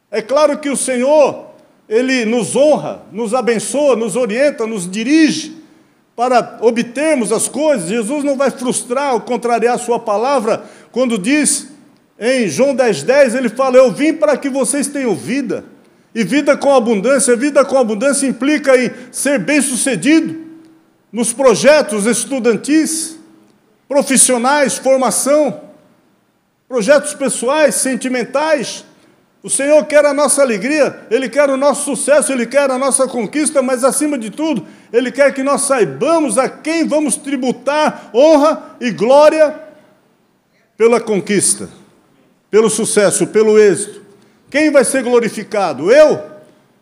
É 0.09 0.21
claro 0.21 0.57
que 0.57 0.69
o 0.69 0.77
Senhor, 0.77 1.47
Ele 1.87 2.25
nos 2.25 2.55
honra, 2.55 3.01
nos 3.11 3.33
abençoa, 3.33 3.95
nos 3.95 4.15
orienta, 4.15 4.65
nos 4.65 4.89
dirige, 4.89 5.57
para 6.15 6.57
obtermos 6.61 7.31
as 7.31 7.47
coisas. 7.47 7.89
Jesus 7.89 8.23
não 8.23 8.35
vai 8.35 8.49
frustrar 8.49 9.13
ou 9.13 9.21
contrariar 9.21 9.75
a 9.75 9.79
sua 9.79 9.99
palavra 9.99 10.63
quando 10.91 11.17
diz 11.17 11.69
em 12.19 12.47
João 12.47 12.75
10,10, 12.75 13.03
10, 13.03 13.35
ele 13.35 13.49
fala: 13.49 13.77
Eu 13.77 13.91
vim 13.91 14.13
para 14.13 14.35
que 14.35 14.49
vocês 14.49 14.87
tenham 14.87 15.15
vida. 15.15 15.63
E 16.13 16.23
vida 16.23 16.57
com 16.57 16.73
abundância, 16.73 17.35
vida 17.35 17.63
com 17.63 17.77
abundância 17.77 18.27
implica 18.27 18.75
em 18.75 18.91
ser 19.11 19.39
bem-sucedido 19.39 20.35
nos 21.11 21.31
projetos 21.31 22.05
estudantis, 22.07 23.18
profissionais, 23.89 24.77
formação, 24.77 25.61
projetos 26.67 27.15
pessoais, 27.15 27.73
sentimentais, 27.73 28.85
o 29.41 29.49
Senhor 29.49 29.83
quer 29.85 30.05
a 30.05 30.13
nossa 30.13 30.41
alegria, 30.41 31.07
Ele 31.09 31.27
quer 31.27 31.49
o 31.49 31.57
nosso 31.57 31.85
sucesso, 31.85 32.31
Ele 32.31 32.45
quer 32.45 32.69
a 32.69 32.77
nossa 32.77 33.07
conquista, 33.07 33.61
mas 33.61 33.83
acima 33.83 34.17
de 34.17 34.29
tudo, 34.29 34.67
Ele 34.93 35.11
quer 35.11 35.33
que 35.33 35.41
nós 35.41 35.61
saibamos 35.61 36.37
a 36.37 36.47
quem 36.47 36.85
vamos 36.85 37.15
tributar 37.15 38.11
honra 38.13 38.75
e 38.79 38.91
glória 38.91 39.59
pela 40.77 40.99
conquista, 40.99 41.69
pelo 42.51 42.69
sucesso, 42.69 43.25
pelo 43.27 43.57
êxito. 43.57 44.01
Quem 44.51 44.71
vai 44.71 44.83
ser 44.83 45.03
glorificado? 45.03 45.91
Eu? 45.91 46.21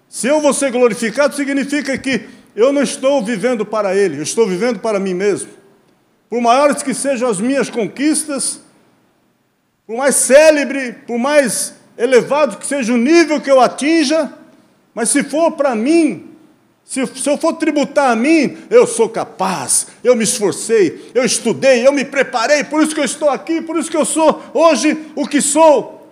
Se 0.09 0.27
eu 0.27 0.41
vou 0.41 0.53
ser 0.53 0.71
glorificado, 0.71 1.35
significa 1.35 1.97
que 1.97 2.27
eu 2.55 2.73
não 2.73 2.81
estou 2.81 3.23
vivendo 3.23 3.65
para 3.65 3.95
Ele, 3.95 4.17
eu 4.17 4.23
estou 4.23 4.47
vivendo 4.47 4.79
para 4.79 4.99
mim 4.99 5.13
mesmo. 5.13 5.56
Por 6.29 6.41
maiores 6.41 6.83
que 6.83 6.93
sejam 6.93 7.29
as 7.29 7.39
minhas 7.39 7.69
conquistas, 7.69 8.61
por 9.85 9.97
mais 9.97 10.15
célebre, 10.15 10.93
por 11.07 11.17
mais 11.17 11.75
elevado 11.97 12.57
que 12.57 12.67
seja 12.67 12.93
o 12.93 12.97
nível 12.97 13.41
que 13.41 13.49
eu 13.49 13.59
atinja, 13.61 14.33
mas 14.93 15.09
se 15.09 15.23
for 15.23 15.51
para 15.51 15.73
mim, 15.75 16.31
se, 16.83 17.05
se, 17.07 17.29
eu 17.29 17.37
for 17.37 17.53
tributar 17.53 18.11
a 18.11 18.15
mim, 18.15 18.57
eu 18.69 18.87
sou 18.87 19.09
capaz, 19.09 19.87
eu 20.03 20.15
me 20.15 20.23
esforcei, 20.23 21.11
eu 21.13 21.25
estudei, 21.25 21.85
eu 21.85 21.91
me 21.91 22.05
preparei, 22.05 22.63
por 22.63 22.81
isso 22.81 22.93
que 22.93 23.01
eu 23.01 23.05
estou 23.05 23.29
aqui, 23.29 23.61
por 23.61 23.77
isso 23.77 23.91
que 23.91 23.97
eu 23.97 24.05
sou 24.05 24.41
hoje 24.53 25.11
o 25.15 25.27
que 25.27 25.41
sou. 25.41 26.09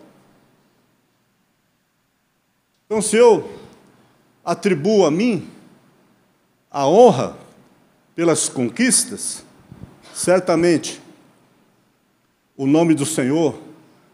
Então, 2.85 3.01
se 3.01 3.15
eu 3.15 3.49
atribuo 4.43 5.05
a 5.05 5.11
mim 5.11 5.49
a 6.69 6.85
honra 6.85 7.37
pelas 8.13 8.49
conquistas, 8.49 9.44
certamente 10.15 11.01
o 12.55 12.65
nome 12.65 12.95
do 12.95 13.05
Senhor 13.05 13.59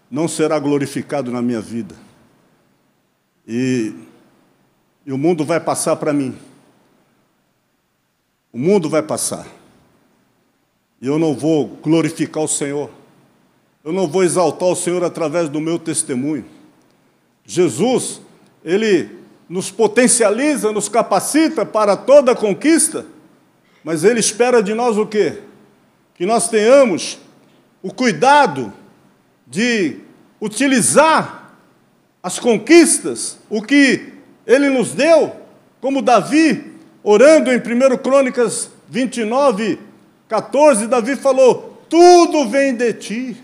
não 0.09 0.27
será 0.27 0.57
glorificado 0.57 1.31
na 1.31 1.43
minha 1.43 1.61
vida. 1.61 1.95
E, 3.47 3.93
e 5.05 5.13
o 5.13 5.17
mundo 5.17 5.45
vai 5.45 5.59
passar 5.59 5.95
para 5.97 6.11
mim. 6.11 6.35
O 8.51 8.57
mundo 8.57 8.89
vai 8.89 9.03
passar. 9.03 9.47
E 10.99 11.05
eu 11.05 11.19
não 11.19 11.35
vou 11.35 11.67
glorificar 11.67 12.43
o 12.43 12.47
Senhor. 12.47 12.89
Eu 13.83 13.93
não 13.93 14.07
vou 14.07 14.23
exaltar 14.23 14.69
o 14.69 14.75
Senhor 14.75 15.03
através 15.03 15.49
do 15.49 15.61
meu 15.61 15.77
testemunho. 15.77 16.45
Jesus, 17.45 18.21
ele 18.65 19.19
nos 19.47 19.69
potencializa, 19.69 20.71
nos 20.71 20.89
capacita 20.89 21.63
para 21.63 21.95
toda 21.95 22.35
conquista, 22.35 23.05
mas 23.83 24.03
ele 24.03 24.19
espera 24.19 24.63
de 24.63 24.73
nós 24.73 24.97
o 24.97 25.05
quê? 25.05 25.43
Que 26.21 26.25
nós 26.27 26.47
tenhamos 26.47 27.17
o 27.81 27.91
cuidado 27.91 28.71
de 29.47 29.95
utilizar 30.39 31.55
as 32.21 32.38
conquistas, 32.38 33.39
o 33.49 33.60
que 33.60 34.13
ele 34.45 34.69
nos 34.69 34.93
deu, 34.93 35.36
como 35.81 35.99
Davi, 35.99 36.75
orando 37.03 37.51
em 37.51 37.57
1 37.57 37.97
Crônicas 37.97 38.69
29, 38.88 39.79
14, 40.27 40.86
Davi 40.86 41.15
falou: 41.15 41.81
Tudo 41.89 42.47
vem 42.47 42.75
de 42.75 42.93
ti. 42.93 43.43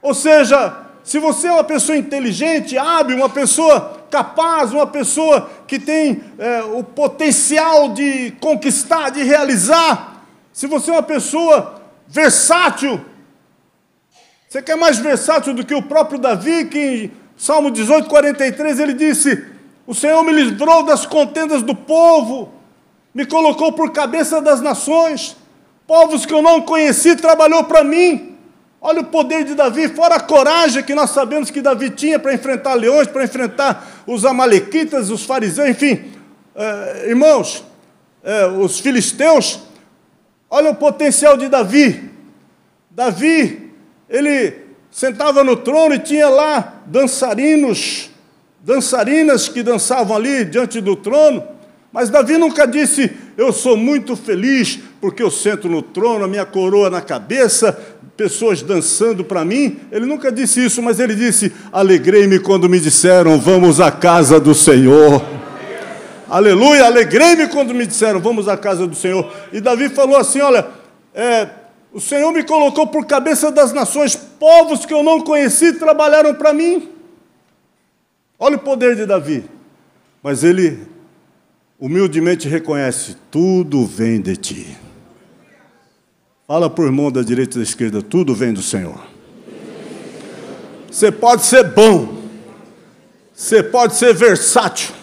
Ou 0.00 0.14
seja, 0.14 0.76
se 1.02 1.18
você 1.18 1.48
é 1.48 1.52
uma 1.54 1.64
pessoa 1.64 1.98
inteligente, 1.98 2.78
hábil, 2.78 3.16
uma 3.16 3.28
pessoa 3.28 4.06
capaz, 4.08 4.72
uma 4.72 4.86
pessoa 4.86 5.50
que 5.66 5.80
tem 5.80 6.22
é, 6.38 6.62
o 6.62 6.84
potencial 6.84 7.94
de 7.94 8.30
conquistar, 8.40 9.10
de 9.10 9.24
realizar, 9.24 10.17
se 10.58 10.66
você 10.66 10.90
é 10.90 10.94
uma 10.94 11.04
pessoa 11.04 11.80
versátil, 12.08 13.00
você 14.48 14.60
quer 14.60 14.76
mais 14.76 14.98
versátil 14.98 15.54
do 15.54 15.64
que 15.64 15.72
o 15.72 15.80
próprio 15.80 16.18
Davi, 16.18 16.64
que 16.64 16.78
em 16.80 17.12
Salmo 17.36 17.70
18, 17.70 18.08
43, 18.08 18.80
ele 18.80 18.92
disse: 18.92 19.44
O 19.86 19.94
Senhor 19.94 20.20
me 20.24 20.32
livrou 20.32 20.82
das 20.82 21.06
contendas 21.06 21.62
do 21.62 21.76
povo, 21.76 22.52
me 23.14 23.24
colocou 23.24 23.72
por 23.72 23.92
cabeça 23.92 24.40
das 24.40 24.60
nações, 24.60 25.36
povos 25.86 26.26
que 26.26 26.34
eu 26.34 26.42
não 26.42 26.60
conheci, 26.60 27.14
trabalhou 27.14 27.62
para 27.62 27.84
mim. 27.84 28.36
Olha 28.80 29.02
o 29.02 29.04
poder 29.04 29.44
de 29.44 29.54
Davi, 29.54 29.86
fora 29.86 30.16
a 30.16 30.20
coragem 30.20 30.82
que 30.82 30.92
nós 30.92 31.10
sabemos 31.10 31.52
que 31.52 31.62
Davi 31.62 31.90
tinha 31.90 32.18
para 32.18 32.34
enfrentar 32.34 32.74
leões, 32.74 33.06
para 33.06 33.22
enfrentar 33.22 34.02
os 34.08 34.24
amalequitas, 34.24 35.08
os 35.08 35.22
fariseus, 35.22 35.68
enfim, 35.68 36.10
é, 36.56 37.10
irmãos, 37.10 37.62
é, 38.24 38.46
os 38.46 38.80
filisteus. 38.80 39.67
Olha 40.50 40.70
o 40.70 40.74
potencial 40.74 41.36
de 41.36 41.48
Davi. 41.48 42.10
Davi 42.90 43.70
ele 44.08 44.54
sentava 44.90 45.44
no 45.44 45.56
trono 45.56 45.94
e 45.94 45.98
tinha 45.98 46.28
lá 46.28 46.82
dançarinos, 46.86 48.10
dançarinas 48.60 49.48
que 49.48 49.62
dançavam 49.62 50.16
ali 50.16 50.44
diante 50.44 50.80
do 50.80 50.96
trono. 50.96 51.42
Mas 51.92 52.10
Davi 52.10 52.38
nunca 52.38 52.66
disse: 52.66 53.10
Eu 53.36 53.52
sou 53.52 53.76
muito 53.76 54.16
feliz 54.16 54.78
porque 55.00 55.22
eu 55.22 55.30
sento 55.30 55.68
no 55.68 55.82
trono, 55.82 56.24
a 56.24 56.28
minha 56.28 56.46
coroa 56.46 56.90
na 56.90 57.00
cabeça, 57.00 57.72
pessoas 58.16 58.62
dançando 58.62 59.24
para 59.24 59.44
mim. 59.44 59.78
Ele 59.92 60.06
nunca 60.06 60.32
disse 60.32 60.64
isso, 60.64 60.82
mas 60.82 60.98
ele 60.98 61.14
disse: 61.14 61.52
Alegrei-me 61.70 62.38
quando 62.38 62.68
me 62.68 62.80
disseram: 62.80 63.38
Vamos 63.38 63.80
à 63.80 63.90
casa 63.90 64.40
do 64.40 64.54
Senhor. 64.54 65.37
Aleluia, 66.28 66.84
alegrei-me 66.84 67.48
quando 67.48 67.74
me 67.74 67.86
disseram, 67.86 68.20
vamos 68.20 68.48
à 68.48 68.56
casa 68.56 68.86
do 68.86 68.94
Senhor. 68.94 69.32
E 69.52 69.60
Davi 69.60 69.88
falou 69.88 70.16
assim: 70.16 70.40
olha, 70.40 70.66
é, 71.14 71.48
o 71.92 72.00
Senhor 72.00 72.30
me 72.32 72.44
colocou 72.44 72.86
por 72.86 73.06
cabeça 73.06 73.50
das 73.50 73.72
nações, 73.72 74.14
povos 74.14 74.84
que 74.84 74.92
eu 74.92 75.02
não 75.02 75.20
conheci 75.20 75.72
trabalharam 75.72 76.34
para 76.34 76.52
mim. 76.52 76.88
Olha 78.38 78.56
o 78.56 78.60
poder 78.60 78.94
de 78.94 79.06
Davi. 79.06 79.44
Mas 80.22 80.44
ele 80.44 80.86
humildemente 81.78 82.46
reconhece: 82.48 83.16
tudo 83.30 83.86
vem 83.86 84.20
de 84.20 84.36
ti. 84.36 84.76
Fala 86.46 86.72
o 86.74 86.82
irmão 86.82 87.10
da 87.10 87.22
direita 87.22 87.56
e 87.56 87.58
da 87.60 87.62
esquerda: 87.62 88.02
tudo 88.02 88.34
vem 88.34 88.52
do 88.52 88.62
Senhor. 88.62 89.00
Você 90.90 91.12
pode 91.12 91.44
ser 91.44 91.64
bom, 91.64 92.22
você 93.34 93.62
pode 93.62 93.94
ser 93.94 94.14
versátil, 94.14 94.94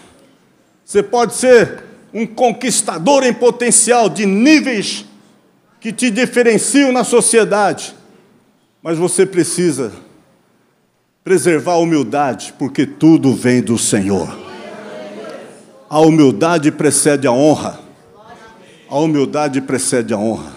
você 0.85 1.01
pode 1.01 1.33
ser 1.33 1.83
um 2.13 2.27
conquistador 2.27 3.23
em 3.23 3.33
potencial 3.33 4.07
de 4.07 4.25
níveis 4.25 5.03
que 5.81 5.91
te 5.91 6.11
diferenciam 6.11 6.91
na 6.91 7.03
sociedade, 7.03 7.95
mas 8.83 8.97
você 8.97 9.25
precisa 9.25 9.91
preservar 11.23 11.73
a 11.73 11.79
humildade, 11.79 12.53
porque 12.59 12.85
tudo 12.85 13.33
vem 13.33 13.61
do 13.61 13.79
Senhor. 13.79 14.37
A 15.89 15.99
humildade 15.99 16.71
precede 16.71 17.25
a 17.25 17.31
honra. 17.31 17.79
A 18.87 18.97
humildade 18.99 19.59
precede 19.61 20.13
a 20.13 20.17
honra. 20.17 20.53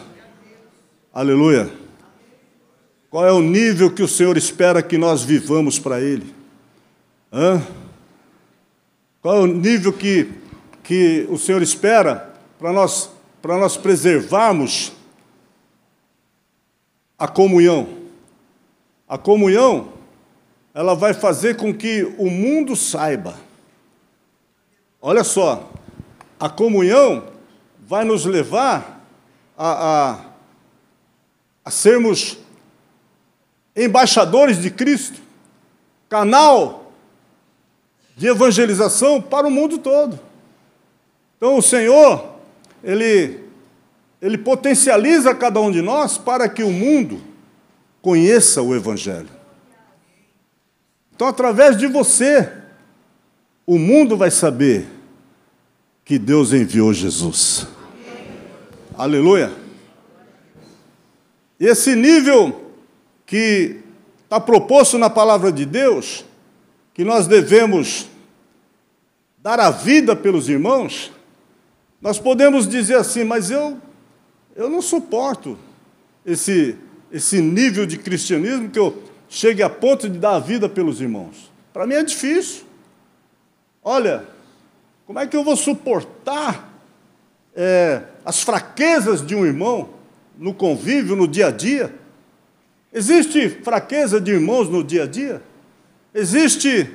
Aleluia. 1.13 1.71
Qual 3.11 3.27
é 3.27 3.33
o 3.33 3.41
nível 3.41 3.91
que 3.91 4.03
o 4.03 4.09
Senhor 4.09 4.37
espera 4.37 4.83
que 4.83 4.99
nós 4.99 5.23
vivamos 5.23 5.79
para 5.79 5.99
Ele? 6.01 6.35
Hã? 7.33 7.63
Qual 9.21 9.37
é 9.37 9.41
o 9.41 9.47
nível 9.47 9.93
que, 9.93 10.33
que 10.85 11.27
o 11.29 11.37
Senhor 11.37 11.61
espera 11.61 12.35
para 12.59 12.73
nós, 12.73 13.11
para 13.43 13.57
nós 13.57 13.77
preservarmos 13.77 14.93
a 17.19 17.27
comunhão? 17.27 17.99
A 19.09 19.19
comunhão, 19.19 19.93
ela 20.73 20.95
vai 20.95 21.15
fazer 21.15 21.57
com 21.57 21.75
que 21.75 22.05
o 22.17 22.31
mundo 22.31 22.77
saiba. 22.77 23.35
Olha 25.01 25.25
só, 25.25 25.69
a 26.39 26.49
comunhão 26.49 27.25
vai 27.81 28.05
nos 28.05 28.25
levar 28.25 29.05
a, 29.57 30.13
a, 30.13 30.21
a 31.65 31.71
sermos 31.71 32.39
embaixadores 33.75 34.61
de 34.63 34.71
Cristo, 34.71 35.21
canal 36.09 36.78
de 38.19 38.27
evangelização 38.27 39.23
para 39.23 39.47
o 39.47 39.51
mundo 39.51 39.79
todo. 39.79 40.19
Então 41.37 41.57
o 41.57 41.63
Senhor, 41.63 42.35
ele, 42.83 43.45
ele 44.21 44.37
potencializa 44.37 45.33
cada 45.37 45.61
um 45.61 45.71
de 45.71 45.81
nós 45.81 46.19
para 46.19 46.49
que 46.49 46.65
o 46.65 46.71
mundo 46.71 47.21
conheça 48.03 48.61
o 48.61 48.75
Evangelho. 48.75 49.29
Então, 51.15 51.29
através 51.29 51.77
de 51.77 51.87
você, 51.87 52.51
o 53.65 53.79
mundo 53.79 54.17
vai 54.17 54.33
saber 54.33 54.87
que 56.05 56.19
Deus 56.19 56.53
enviou 56.53 56.93
Jesus. 56.93 57.69
Aleluia. 58.97 59.53
Esse 61.59 61.95
nível 61.95 62.73
que 63.27 63.81
está 64.25 64.41
proposto 64.41 64.99
na 64.99 65.11
palavra 65.11 65.53
de 65.53 65.65
Deus, 65.65 66.25
que 66.99 67.05
nós 67.05 67.29
devemos 67.29 68.09
dar 69.41 69.61
a 69.61 69.71
vida 69.71 70.17
pelos 70.17 70.49
irmãos, 70.49 71.13
nós 72.03 72.19
podemos 72.19 72.67
dizer 72.67 72.97
assim, 72.97 73.23
mas 73.23 73.53
eu, 73.53 73.79
eu 74.57 74.69
não 74.69 74.83
suporto 74.83 75.57
esse, 76.27 76.75
esse 77.13 77.41
nível 77.41 77.87
de 77.87 77.99
cristianismo 77.99 78.69
que 78.69 78.81
eu 78.81 79.01
chegue 79.29 79.63
a 79.63 79.71
ponto 79.71 80.09
de 80.09 80.19
dar 80.19 80.35
a 80.35 80.39
vida 80.41 80.69
pelos 80.69 81.01
irmãos. 81.01 81.53
Para 81.73 81.87
mim 81.87 81.95
é 81.95 82.03
difícil. 82.03 82.65
Olha, 83.85 84.25
como 85.07 85.21
é 85.21 85.27
que 85.29 85.37
eu 85.37 85.45
vou 85.45 85.55
suportar 85.55 86.69
é, 87.55 88.03
as 88.25 88.43
fraquezas 88.43 89.25
de 89.25 89.37
um 89.37 89.47
irmão 89.47 89.91
no 90.37 90.53
convívio, 90.53 91.15
no 91.15 91.29
dia 91.29 91.47
a 91.47 91.53
dia? 91.53 91.95
Existe 92.93 93.49
fraqueza 93.49 94.21
de 94.21 94.33
irmãos 94.33 94.69
no 94.69 94.83
dia 94.83 95.05
a 95.05 95.07
dia? 95.07 95.41
Existe 96.15 96.91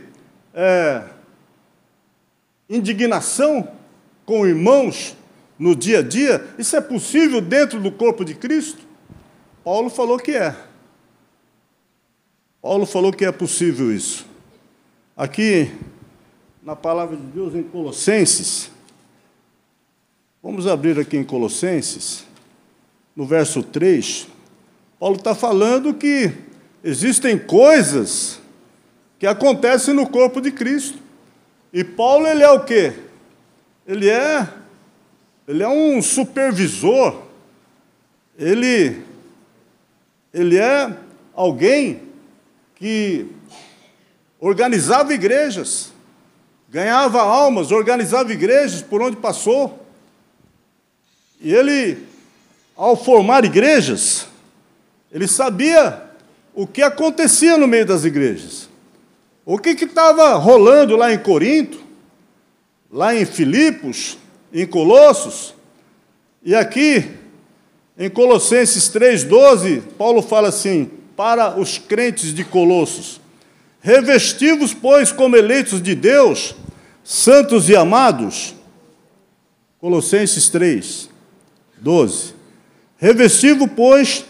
é, 0.54 1.04
indignação 2.70 3.68
com 4.26 4.46
irmãos 4.46 5.16
no 5.58 5.76
dia 5.76 6.00
a 6.00 6.02
dia? 6.02 6.46
Isso 6.58 6.76
é 6.76 6.82
possível 6.82 7.40
dentro 7.40 7.80
do 7.80 7.92
corpo 7.92 8.26
de 8.26 8.34
Cristo? 8.34 8.82
Paulo 9.64 9.90
falou 9.90 10.18
que 10.18 10.32
é. 10.32 10.56
Paulo 12.62 12.86
falou 12.86 13.14
que 13.14 13.24
é 13.26 13.32
possível 13.32 13.94
isso. 13.94 14.26
Aqui, 15.16 15.72
na 16.64 16.76
palavra 16.76 17.16
de 17.16 17.24
Deus, 17.24 17.54
em 17.54 17.62
Colossenses, 17.62 18.72
vamos 20.42 20.66
abrir 20.66 21.00
aqui 21.00 21.18
em 21.18 21.24
Colossenses, 21.24 22.26
no 23.16 23.26
verso 23.26 23.62
3. 23.62 24.28
Paulo 25.00 25.18
está 25.18 25.36
falando 25.36 25.94
que 25.94 26.34
existem 26.84 27.38
coisas 27.38 28.40
que 29.24 29.28
acontecem 29.28 29.94
no 29.94 30.06
corpo 30.06 30.42
de 30.42 30.52
Cristo. 30.52 30.98
E 31.72 31.82
Paulo, 31.82 32.28
ele 32.28 32.44
é 32.44 32.52
o 32.52 32.66
quê? 32.66 32.92
Ele 33.88 34.10
é, 34.10 34.46
ele 35.48 35.64
é 35.64 35.70
um 35.70 36.02
supervisor. 36.02 37.24
Ele, 38.38 39.02
ele 40.34 40.58
é 40.58 40.94
alguém 41.34 42.02
que 42.76 43.26
organizava 44.42 45.14
igrejas, 45.14 45.94
ganhava 46.70 47.22
almas, 47.22 47.72
organizava 47.72 48.34
igrejas 48.34 48.82
por 48.82 49.02
onde 49.02 49.16
passou. 49.16 49.88
E 51.40 51.54
ele, 51.54 52.06
ao 52.76 53.02
formar 53.02 53.46
igrejas, 53.46 54.28
ele 55.10 55.30
sabia 55.30 56.12
o 56.54 56.68
que 56.68 56.82
acontecia 56.82 57.58
no 57.58 57.70
meio 57.70 57.86
das 57.86 58.04
igrejas. 58.04 58.73
O 59.46 59.58
que 59.58 59.72
estava 59.72 60.36
rolando 60.36 60.96
lá 60.96 61.14
em 61.14 61.20
Corinto, 61.20 61.80
lá 62.90 63.14
em 63.14 63.26
Filipos, 63.26 64.18
em 64.54 64.66
Colossos, 64.66 65.54
e 66.42 66.56
aqui 66.56 67.10
em 67.98 68.10
Colossenses 68.10 68.90
3,12, 68.90 69.82
Paulo 69.98 70.22
fala 70.22 70.48
assim: 70.48 70.90
para 71.16 71.60
os 71.60 71.78
crentes 71.78 72.34
de 72.34 72.46
Colossos, 72.46 73.20
revestivos, 73.82 74.74
pois, 74.74 75.12
como 75.12 75.36
eleitos 75.36 75.82
de 75.82 75.94
Deus, 75.94 76.56
santos 77.04 77.68
e 77.70 77.76
amados. 77.76 78.56
Colossenses 79.80 80.48
3, 80.48 81.10
12. 81.82 82.34
Revestivo, 82.98 83.68
pois, 83.68 84.24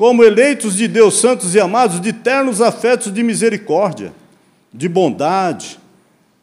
como 0.00 0.24
eleitos 0.24 0.76
de 0.76 0.88
Deus, 0.88 1.20
santos 1.20 1.54
e 1.54 1.60
amados, 1.60 2.00
de 2.00 2.10
ternos 2.10 2.62
afetos 2.62 3.12
de 3.12 3.22
misericórdia, 3.22 4.14
de 4.72 4.88
bondade, 4.88 5.78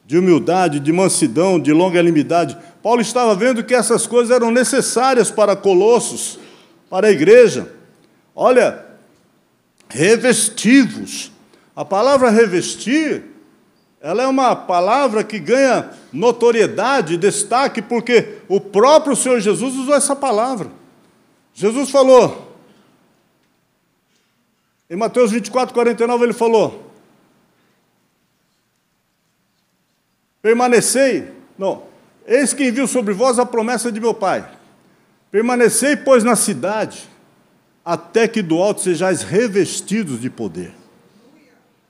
de 0.06 0.16
humildade, 0.16 0.80
de 0.80 0.94
mansidão, 0.94 1.60
de 1.60 1.74
longanimidade. 1.74 2.56
Paulo 2.84 3.02
estava 3.02 3.34
vendo 3.34 3.64
que 3.64 3.74
essas 3.74 4.06
coisas 4.06 4.30
eram 4.30 4.52
necessárias 4.52 5.32
para 5.32 5.56
Colossos, 5.56 6.38
para 6.88 7.08
a 7.08 7.10
igreja. 7.10 7.68
Olha, 8.36 8.86
revestivos. 9.90 11.32
A 11.76 11.84
palavra 11.84 12.30
revestir, 12.30 13.24
ela 14.00 14.22
é 14.22 14.28
uma 14.28 14.56
palavra 14.56 15.24
que 15.24 15.40
ganha 15.40 15.90
notoriedade, 16.14 17.18
destaque, 17.18 17.82
porque 17.82 18.36
o 18.48 18.62
próprio 18.62 19.16
Senhor 19.16 19.40
Jesus 19.40 19.74
usou 19.74 19.96
essa 19.96 20.16
palavra. 20.16 20.68
Jesus 21.56 21.90
falou, 21.90 22.47
em 24.90 24.96
Mateus 24.96 25.32
24, 25.32 25.74
49, 25.74 26.24
ele 26.24 26.34
falou: 26.34 26.92
Permanecei, 30.42 31.30
não, 31.58 31.84
eis 32.26 32.54
que 32.54 32.68
envio 32.68 32.88
sobre 32.88 33.14
vós 33.14 33.38
a 33.38 33.46
promessa 33.46 33.92
de 33.92 34.00
meu 34.00 34.14
Pai. 34.14 34.50
Permanecei, 35.30 35.98
pois, 35.98 36.24
na 36.24 36.38
cidade, 36.38 37.10
até 37.84 38.28
que 38.28 38.42
do 38.42 38.62
alto 38.62 38.82
sejais 38.82 39.24
revestidos 39.24 40.22
de 40.22 40.30
poder. 40.30 40.74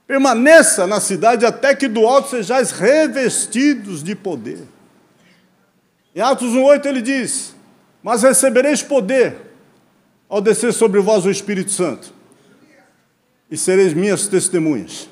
Permaneça 0.08 0.88
na 0.88 1.00
cidade 1.00 1.46
até 1.46 1.76
que 1.76 1.88
do 1.88 2.08
alto 2.08 2.30
sejais 2.30 2.72
revestidos 2.72 4.02
de 4.02 4.16
poder. 4.16 4.64
Em 6.16 6.22
Atos 6.22 6.54
1,8 6.54 6.86
ele 6.88 7.02
diz: 7.02 7.54
Mas 8.02 8.24
recebereis 8.24 8.82
poder 8.82 9.36
ao 10.28 10.42
descer 10.42 10.74
sobre 10.74 11.00
vós 11.00 11.26
o 11.26 11.30
Espírito 11.30 11.70
Santo 11.72 12.17
e 13.50 13.58
sereis 13.58 13.94
minhas 13.94 14.28
testemunhas. 14.28 15.10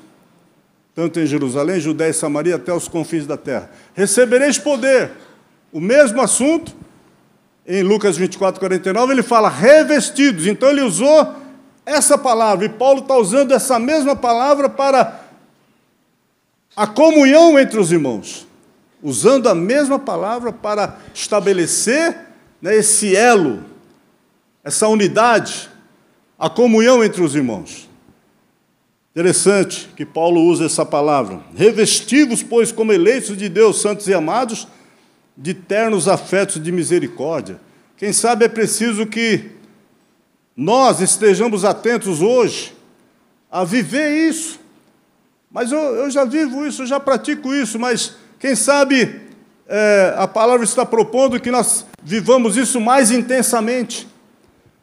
tanto 0.94 1.20
em 1.20 1.26
Jerusalém, 1.26 1.78
Judéia 1.78 2.08
e 2.08 2.14
Samaria, 2.14 2.56
até 2.56 2.72
os 2.72 2.88
confins 2.88 3.26
da 3.26 3.36
terra. 3.36 3.70
Recebereis 3.92 4.56
poder. 4.56 5.10
O 5.70 5.78
mesmo 5.78 6.22
assunto, 6.22 6.74
em 7.66 7.82
Lucas 7.82 8.16
24, 8.16 8.58
49, 8.58 9.12
ele 9.12 9.22
fala 9.22 9.50
revestidos. 9.50 10.46
Então 10.46 10.70
ele 10.70 10.80
usou 10.80 11.34
essa 11.84 12.16
palavra, 12.16 12.64
e 12.64 12.68
Paulo 12.70 13.00
está 13.00 13.14
usando 13.14 13.52
essa 13.52 13.78
mesma 13.78 14.16
palavra 14.16 14.70
para 14.70 15.20
a 16.74 16.86
comunhão 16.86 17.58
entre 17.58 17.78
os 17.78 17.92
irmãos, 17.92 18.46
usando 19.02 19.48
a 19.48 19.54
mesma 19.54 19.98
palavra 19.98 20.52
para 20.52 20.98
estabelecer 21.14 22.16
né, 22.60 22.74
esse 22.74 23.14
elo, 23.14 23.62
essa 24.64 24.88
unidade, 24.88 25.70
a 26.38 26.50
comunhão 26.50 27.04
entre 27.04 27.22
os 27.22 27.34
irmãos. 27.34 27.85
Interessante 29.16 29.88
que 29.96 30.04
Paulo 30.04 30.42
usa 30.42 30.66
essa 30.66 30.84
palavra. 30.84 31.40
Revestivos, 31.56 32.42
pois, 32.42 32.70
como 32.70 32.92
eleitos 32.92 33.34
de 33.34 33.48
Deus, 33.48 33.80
santos 33.80 34.06
e 34.08 34.12
amados, 34.12 34.68
de 35.34 35.54
ternos 35.54 36.06
afetos 36.06 36.62
de 36.62 36.70
misericórdia. 36.70 37.58
Quem 37.96 38.12
sabe 38.12 38.44
é 38.44 38.48
preciso 38.48 39.06
que 39.06 39.52
nós 40.54 41.00
estejamos 41.00 41.64
atentos 41.64 42.20
hoje 42.20 42.74
a 43.50 43.64
viver 43.64 44.28
isso. 44.28 44.60
Mas 45.50 45.72
eu, 45.72 45.78
eu 45.78 46.10
já 46.10 46.26
vivo 46.26 46.66
isso, 46.66 46.82
eu 46.82 46.86
já 46.86 47.00
pratico 47.00 47.54
isso, 47.54 47.78
mas 47.78 48.16
quem 48.38 48.54
sabe 48.54 49.22
é, 49.66 50.14
a 50.18 50.28
palavra 50.28 50.62
está 50.62 50.84
propondo 50.84 51.40
que 51.40 51.50
nós 51.50 51.86
vivamos 52.02 52.54
isso 52.58 52.78
mais 52.78 53.10
intensamente. 53.10 54.06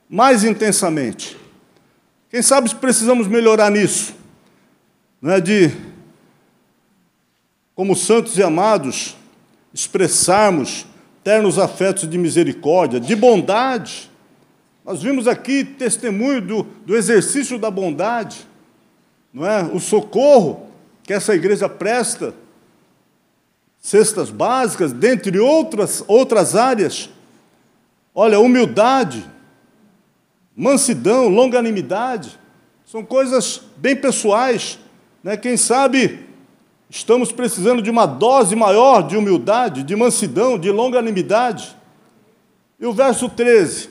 Mais 0.10 0.44
intensamente. 0.44 1.38
Quem 2.32 2.42
sabe 2.42 2.74
precisamos 2.74 3.28
melhorar 3.28 3.70
nisso 3.70 4.23
não 5.24 5.32
é 5.32 5.40
de, 5.40 5.72
como 7.74 7.96
santos 7.96 8.38
e 8.38 8.44
amados, 8.44 9.16
expressarmos 9.74 10.86
ternos 11.24 11.58
afetos 11.58 12.10
de 12.10 12.18
misericórdia, 12.18 13.00
de 13.00 13.16
bondade. 13.16 14.12
Nós 14.84 15.02
vimos 15.02 15.26
aqui 15.26 15.64
testemunho 15.64 16.42
do, 16.42 16.64
do 16.86 16.94
exercício 16.94 17.58
da 17.58 17.72
bondade, 17.72 18.46
não 19.34 19.48
é? 19.48 19.64
O 19.64 19.80
socorro 19.80 20.68
que 21.04 21.14
essa 21.14 21.34
igreja 21.34 21.70
presta, 21.70 22.34
cestas 23.80 24.30
básicas, 24.30 24.92
dentre 24.92 25.40
outras, 25.40 26.04
outras 26.06 26.54
áreas. 26.54 27.10
Olha, 28.14 28.42
humildade, 28.42 29.26
mansidão, 30.54 31.30
longanimidade, 31.30 32.38
são 32.86 33.06
coisas 33.06 33.62
bem 33.78 33.96
pessoais 33.96 34.83
né? 35.24 35.38
Quem 35.38 35.56
sabe 35.56 36.20
estamos 36.90 37.32
precisando 37.32 37.82
de 37.82 37.90
uma 37.90 38.06
dose 38.06 38.56
maior 38.56 39.02
de 39.02 39.18
humildade, 39.18 39.82
de 39.82 39.96
mansidão, 39.96 40.60
de 40.60 40.70
longanimidade. 40.70 41.76
E 42.80 42.86
o 42.86 42.94
verso 42.94 43.30
13: 43.30 43.90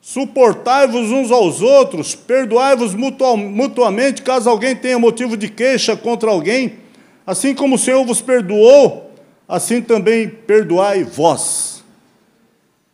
Suportai-vos 0.00 1.10
uns 1.10 1.30
aos 1.30 1.60
outros, 1.60 2.14
perdoai-vos 2.14 2.94
mutuamente, 2.94 4.22
caso 4.22 4.48
alguém 4.48 4.74
tenha 4.74 4.98
motivo 4.98 5.36
de 5.36 5.48
queixa 5.48 5.96
contra 5.96 6.30
alguém, 6.30 6.78
assim 7.26 7.54
como 7.54 7.76
o 7.76 7.78
Senhor 7.78 8.04
vos 8.04 8.20
perdoou, 8.22 9.12
assim 9.46 9.82
também 9.82 10.28
perdoai 10.28 11.04
vós. 11.04 11.84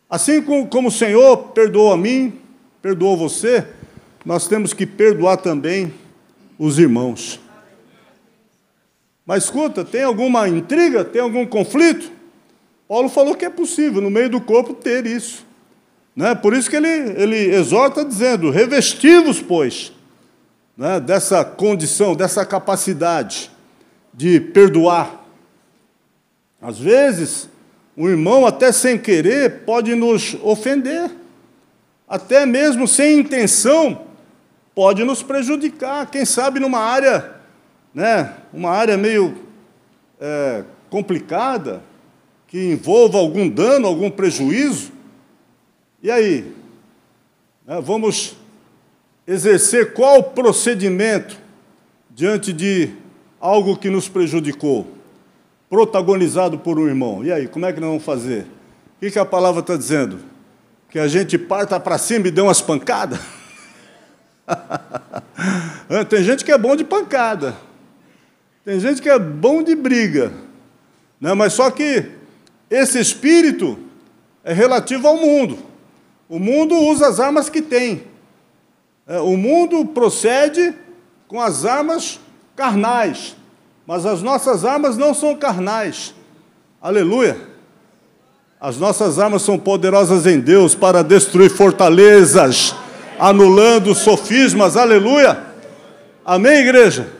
Assim 0.09 0.41
como 0.69 0.89
o 0.89 0.91
Senhor 0.91 1.37
perdoou 1.49 1.91
a 1.91 1.97
mim, 1.97 2.33
perdoou 2.81 3.17
você, 3.17 3.65
nós 4.25 4.47
temos 4.47 4.73
que 4.73 4.85
perdoar 4.85 5.37
também 5.37 5.93
os 6.59 6.77
irmãos. 6.79 7.39
Mas 9.27 9.43
escuta, 9.43 9.83
tem 9.83 10.03
alguma 10.03 10.47
intriga? 10.47 11.03
Tem 11.03 11.21
algum 11.21 11.45
conflito? 11.45 12.09
Paulo 12.87 13.09
falou 13.09 13.35
que 13.35 13.43
é 13.43 13.49
possível, 13.49 14.01
no 14.01 14.09
meio 14.09 14.29
do 14.29 14.39
corpo, 14.39 14.73
ter 14.73 15.05
isso. 15.05 15.45
Né? 16.15 16.33
Por 16.33 16.53
isso 16.53 16.69
que 16.69 16.77
ele, 16.77 16.87
ele 16.87 17.53
exorta 17.53 18.05
dizendo: 18.05 18.49
revestivos, 18.49 19.41
pois, 19.41 19.91
né? 20.77 21.01
dessa 21.01 21.43
condição, 21.43 22.15
dessa 22.15 22.45
capacidade 22.45 23.51
de 24.13 24.39
perdoar. 24.39 25.25
Às 26.61 26.79
vezes, 26.79 27.49
um 27.97 28.07
irmão, 28.07 28.45
até 28.45 28.71
sem 28.71 28.97
querer, 28.97 29.65
pode 29.65 29.93
nos 29.93 30.37
ofender, 30.41 31.11
até 32.07 32.45
mesmo 32.45 32.87
sem 32.87 33.19
intenção, 33.19 34.05
pode 34.73 35.03
nos 35.03 35.21
prejudicar. 35.21 36.09
Quem 36.09 36.23
sabe 36.23 36.61
numa 36.61 36.79
área 36.79 37.36
né, 37.97 38.31
uma 38.53 38.69
área 38.69 38.95
meio 38.95 39.35
é, 40.21 40.63
complicada, 40.87 41.81
que 42.47 42.73
envolva 42.73 43.17
algum 43.17 43.49
dano, 43.49 43.87
algum 43.87 44.11
prejuízo. 44.11 44.91
E 46.03 46.11
aí? 46.11 46.53
Né, 47.65 47.81
vamos 47.81 48.37
exercer 49.25 49.93
qual 49.93 50.21
procedimento 50.21 51.39
diante 52.11 52.53
de 52.53 52.91
algo 53.41 53.75
que 53.75 53.89
nos 53.89 54.07
prejudicou, 54.07 54.85
protagonizado 55.67 56.59
por 56.59 56.77
um 56.77 56.87
irmão? 56.87 57.25
E 57.25 57.31
aí, 57.31 57.47
como 57.47 57.65
é 57.65 57.73
que 57.73 57.79
nós 57.79 57.89
vamos 57.89 58.05
fazer? 58.05 58.43
O 58.95 58.99
que, 58.99 59.09
que 59.09 59.17
a 59.17 59.25
palavra 59.25 59.61
está 59.61 59.75
dizendo? 59.75 60.19
Que 60.91 60.99
a 60.99 61.07
gente 61.07 61.35
parta 61.35 61.79
para 61.79 61.97
cima 61.97 62.27
e 62.27 62.31
dê 62.31 62.41
umas 62.41 62.61
pancadas? 62.61 63.19
Tem 66.07 66.23
gente 66.23 66.45
que 66.45 66.51
é 66.51 66.57
bom 66.59 66.75
de 66.75 66.83
pancada. 66.83 67.65
Tem 68.67 68.81
gente 68.81 69.01
que 69.01 69.07
é 69.07 69.17
bom 69.17 69.63
de 69.63 69.73
briga, 69.75 70.33
né? 71.21 71.33
mas 71.33 71.53
só 71.53 71.71
que 71.71 72.03
esse 72.69 72.99
espírito 72.99 73.79
é 74.43 74.51
relativo 74.51 75.07
ao 75.07 75.15
mundo. 75.15 75.57
O 76.27 76.37
mundo 76.37 76.75
usa 76.75 77.07
as 77.07 77.17
armas 77.17 77.47
que 77.47 77.61
tem. 77.61 78.03
É, 79.07 79.21
o 79.21 79.37
mundo 79.37 79.85
procede 79.85 80.75
com 81.29 81.39
as 81.39 81.63
armas 81.63 82.19
carnais, 82.57 83.37
mas 83.85 84.05
as 84.05 84.21
nossas 84.21 84.65
armas 84.65 84.97
não 84.97 85.13
são 85.13 85.33
carnais. 85.33 86.13
Aleluia! 86.81 87.37
As 88.59 88.77
nossas 88.77 89.17
armas 89.17 89.43
são 89.43 89.57
poderosas 89.57 90.25
em 90.25 90.41
Deus 90.41 90.75
para 90.75 91.05
destruir 91.05 91.51
fortalezas, 91.51 92.75
anulando 93.17 93.95
sofismas. 93.95 94.75
Aleluia! 94.75 95.41
Amém, 96.25 96.57
igreja? 96.57 97.15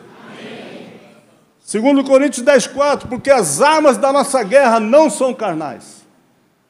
Segundo 1.68 2.02
Coríntios 2.02 2.46
10, 2.46 2.68
4, 2.68 3.10
porque 3.10 3.30
as 3.30 3.62
armas 3.62 3.98
da 3.98 4.14
nossa 4.14 4.42
guerra 4.42 4.80
não 4.80 5.10
são 5.10 5.34
carnais. 5.34 5.98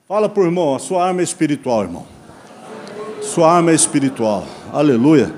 Fala 0.07 0.27
o 0.35 0.43
irmão, 0.43 0.73
a 0.73 0.79
sua 0.79 1.05
arma 1.05 1.21
é 1.21 1.23
espiritual, 1.23 1.83
irmão. 1.83 2.07
Sua 3.21 3.57
arma 3.57 3.69
é 3.69 3.75
espiritual. 3.75 4.47
Aleluia. 4.73 5.31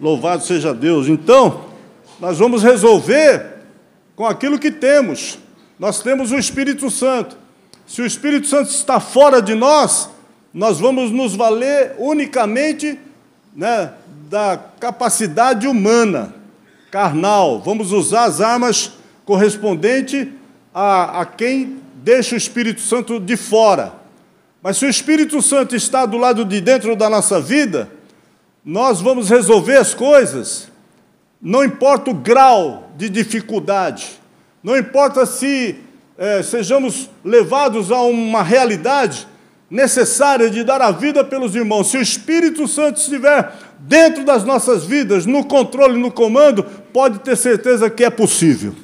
Louvado 0.00 0.42
seja 0.42 0.74
Deus. 0.74 1.06
Então, 1.06 1.66
nós 2.18 2.40
vamos 2.40 2.64
resolver 2.64 3.46
com 4.16 4.26
aquilo 4.26 4.58
que 4.58 4.72
temos. 4.72 5.38
Nós 5.78 6.02
temos 6.02 6.32
o 6.32 6.36
Espírito 6.36 6.90
Santo. 6.90 7.38
Se 7.86 8.02
o 8.02 8.04
Espírito 8.04 8.48
Santo 8.48 8.70
está 8.70 8.98
fora 8.98 9.40
de 9.40 9.54
nós, 9.54 10.10
nós 10.52 10.80
vamos 10.80 11.12
nos 11.12 11.36
valer 11.36 11.94
unicamente 12.00 12.98
né, 13.54 13.92
da 14.28 14.58
capacidade 14.80 15.68
humana 15.68 16.34
carnal. 16.90 17.60
Vamos 17.60 17.92
usar 17.92 18.24
as 18.24 18.40
armas 18.40 18.92
correspondentes 19.24 20.28
a, 20.72 21.20
a 21.20 21.26
quem 21.26 21.78
deixa 21.96 22.34
o 22.34 22.38
Espírito 22.38 22.80
Santo 22.80 23.18
de 23.20 23.36
fora. 23.36 23.92
Mas 24.62 24.76
se 24.76 24.86
o 24.86 24.88
Espírito 24.88 25.40
Santo 25.40 25.76
está 25.76 26.06
do 26.06 26.16
lado 26.16 26.44
de 26.44 26.60
dentro 26.60 26.96
da 26.96 27.08
nossa 27.08 27.40
vida, 27.40 27.90
nós 28.64 29.00
vamos 29.00 29.30
resolver 29.30 29.76
as 29.76 29.94
coisas, 29.94 30.68
não 31.40 31.64
importa 31.64 32.10
o 32.10 32.14
grau 32.14 32.90
de 32.96 33.08
dificuldade, 33.08 34.18
não 34.62 34.76
importa 34.76 35.24
se 35.24 35.76
é, 36.18 36.42
sejamos 36.42 37.08
levados 37.24 37.92
a 37.92 38.02
uma 38.02 38.42
realidade 38.42 39.26
necessária 39.70 40.50
de 40.50 40.64
dar 40.64 40.80
a 40.80 40.90
vida 40.90 41.22
pelos 41.22 41.54
irmãos. 41.54 41.90
Se 41.90 41.96
o 41.96 42.02
Espírito 42.02 42.66
Santo 42.66 42.98
estiver 42.98 43.52
dentro 43.78 44.24
das 44.24 44.44
nossas 44.44 44.84
vidas, 44.84 45.26
no 45.26 45.44
controle, 45.44 45.98
no 45.98 46.10
comando, 46.10 46.66
pode 46.92 47.20
ter 47.20 47.36
certeza 47.36 47.88
que 47.88 48.04
é 48.04 48.10
possível. 48.10 48.74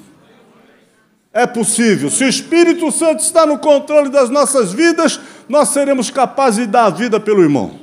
É 1.32 1.46
possível. 1.46 2.10
Se 2.10 2.24
o 2.24 2.28
Espírito 2.28 2.92
Santo 2.92 3.20
está 3.20 3.44
no 3.44 3.58
controle 3.58 4.08
das 4.08 4.30
nossas 4.30 4.72
vidas, 4.72 5.20
nós 5.48 5.70
seremos 5.70 6.10
capazes 6.10 6.64
de 6.64 6.70
dar 6.70 6.86
a 6.86 6.90
vida 6.90 7.18
pelo 7.18 7.42
irmão. 7.42 7.80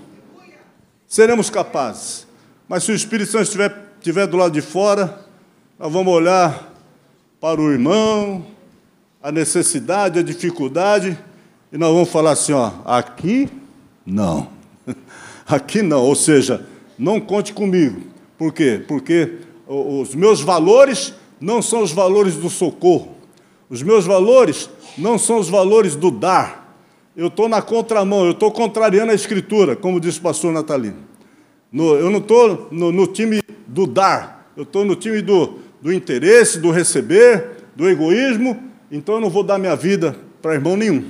Seremos 1.05 1.49
capazes. 1.49 2.25
Mas 2.67 2.84
se 2.84 2.91
o 2.93 2.95
Espírito 2.95 3.31
Santo 3.31 3.43
estiver, 3.43 3.75
estiver 3.99 4.25
do 4.25 4.38
lado 4.38 4.53
de 4.53 4.62
fora, 4.62 5.19
nós 5.77 5.91
vamos 5.91 6.13
olhar 6.13 6.71
para 7.41 7.60
o 7.60 7.69
irmão, 7.69 8.45
a 9.21 9.31
necessidade, 9.31 10.19
a 10.19 10.23
dificuldade, 10.23 11.17
e 11.71 11.77
nós 11.77 11.93
vamos 11.93 12.10
falar 12.10 12.31
assim: 12.31 12.53
ó, 12.53 12.71
aqui 12.86 13.49
não. 14.05 14.47
Aqui 15.45 15.81
não. 15.81 16.01
Ou 16.01 16.15
seja, 16.15 16.65
não 16.97 17.19
conte 17.19 17.51
comigo. 17.51 18.01
Por 18.38 18.53
quê? 18.53 18.81
Porque 18.88 19.39
os 19.71 20.13
meus 20.13 20.41
valores 20.41 21.13
não 21.39 21.62
são 21.62 21.81
os 21.81 21.91
valores 21.91 22.36
do 22.36 22.49
socorro. 22.49 23.15
Os 23.69 23.81
meus 23.81 24.05
valores 24.05 24.69
não 24.97 25.17
são 25.17 25.39
os 25.39 25.47
valores 25.47 25.95
do 25.95 26.12
dar. 26.12 26.75
Eu 27.15 27.27
estou 27.27 27.47
na 27.47 27.62
contramão, 27.62 28.25
eu 28.25 28.31
estou 28.31 28.51
contrariando 28.51 29.12
a 29.12 29.15
Escritura, 29.15 29.75
como 29.75 29.99
disse 29.99 30.19
o 30.19 30.21
pastor 30.21 30.51
Natalino. 30.51 30.97
No, 31.71 31.95
eu 31.95 32.10
não 32.10 32.19
estou 32.19 32.67
no, 32.69 32.91
no, 32.91 33.07
time 33.07 33.41
do 33.65 33.88
dar, 33.88 34.51
eu 34.57 34.63
estou 34.63 34.84
no 34.84 34.95
time 34.95 35.21
do, 35.21 35.60
do 35.81 35.91
interesse, 35.91 36.60
do 36.60 36.69
receber, 36.69 37.63
do 37.73 37.88
egoísmo, 37.88 38.62
então 38.91 39.15
eu 39.15 39.21
não 39.21 39.29
vou 39.29 39.43
dar 39.43 39.57
minha 39.57 39.75
vida 39.75 40.17
para 40.41 40.53
irmão 40.53 40.75
nenhum. 40.75 41.05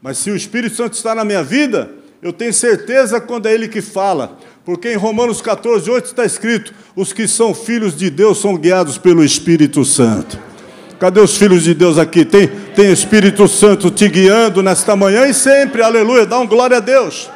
Mas 0.00 0.18
se 0.18 0.30
o 0.30 0.36
Espírito 0.36 0.76
Santo 0.76 0.92
está 0.92 1.16
na 1.16 1.24
minha 1.24 1.42
vida, 1.42 1.90
eu 2.22 2.32
tenho 2.32 2.52
certeza 2.52 3.20
quando 3.20 3.46
é 3.46 3.54
Ele 3.54 3.66
que 3.66 3.80
fala, 3.80 4.38
porque 4.66 4.92
em 4.92 4.96
Romanos 4.96 5.40
14, 5.40 5.88
8 5.88 6.06
está 6.06 6.24
escrito: 6.24 6.74
os 6.96 7.12
que 7.12 7.28
são 7.28 7.54
filhos 7.54 7.96
de 7.96 8.10
Deus 8.10 8.38
são 8.38 8.58
guiados 8.58 8.98
pelo 8.98 9.24
Espírito 9.24 9.84
Santo. 9.84 10.36
Cadê 10.98 11.20
os 11.20 11.36
filhos 11.36 11.62
de 11.62 11.72
Deus 11.72 11.98
aqui? 11.98 12.24
Tem, 12.24 12.48
tem 12.74 12.90
Espírito 12.90 13.46
Santo 13.46 13.90
te 13.90 14.08
guiando 14.08 14.62
nesta 14.62 14.96
manhã 14.96 15.28
e 15.28 15.32
sempre, 15.32 15.82
aleluia. 15.82 16.26
Dá 16.26 16.40
um 16.40 16.46
glória 16.48 16.78
a 16.78 16.80
Deus. 16.80 17.30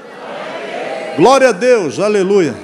Glória 1.16 1.50
a 1.50 1.52
Deus, 1.52 2.00
aleluia. 2.00 2.54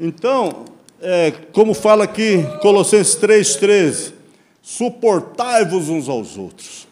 Então, 0.00 0.64
é, 1.00 1.32
como 1.52 1.72
fala 1.72 2.02
aqui 2.02 2.44
Colossenses 2.60 3.16
3,13, 3.16 4.12
suportai-vos 4.60 5.88
uns 5.88 6.08
aos 6.08 6.36
outros. 6.36 6.88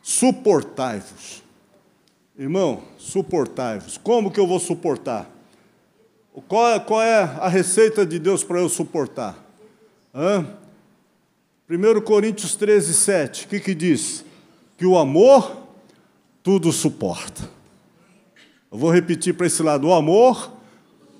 Suportai-vos. 0.00 1.42
Irmão, 2.38 2.82
suportai-vos. 2.98 3.98
Como 3.98 4.30
que 4.30 4.38
eu 4.38 4.46
vou 4.46 4.60
suportar? 4.60 5.39
Qual 6.48 6.68
é, 6.68 6.78
qual 6.78 7.02
é 7.02 7.22
a 7.40 7.48
receita 7.48 8.06
de 8.06 8.18
Deus 8.18 8.44
para 8.44 8.60
eu 8.60 8.68
suportar? 8.68 9.36
Hã? 10.14 10.46
1 11.68 12.00
Coríntios 12.02 12.56
13, 12.56 12.94
7, 12.94 13.44
o 13.44 13.48
que, 13.48 13.60
que 13.60 13.74
diz? 13.74 14.24
Que 14.76 14.86
o 14.86 14.96
amor 14.96 15.56
tudo 16.42 16.72
suporta. 16.72 17.48
Eu 18.70 18.78
vou 18.78 18.90
repetir 18.90 19.34
para 19.34 19.46
esse 19.46 19.62
lado: 19.62 19.88
o 19.88 19.92
amor 19.92 20.52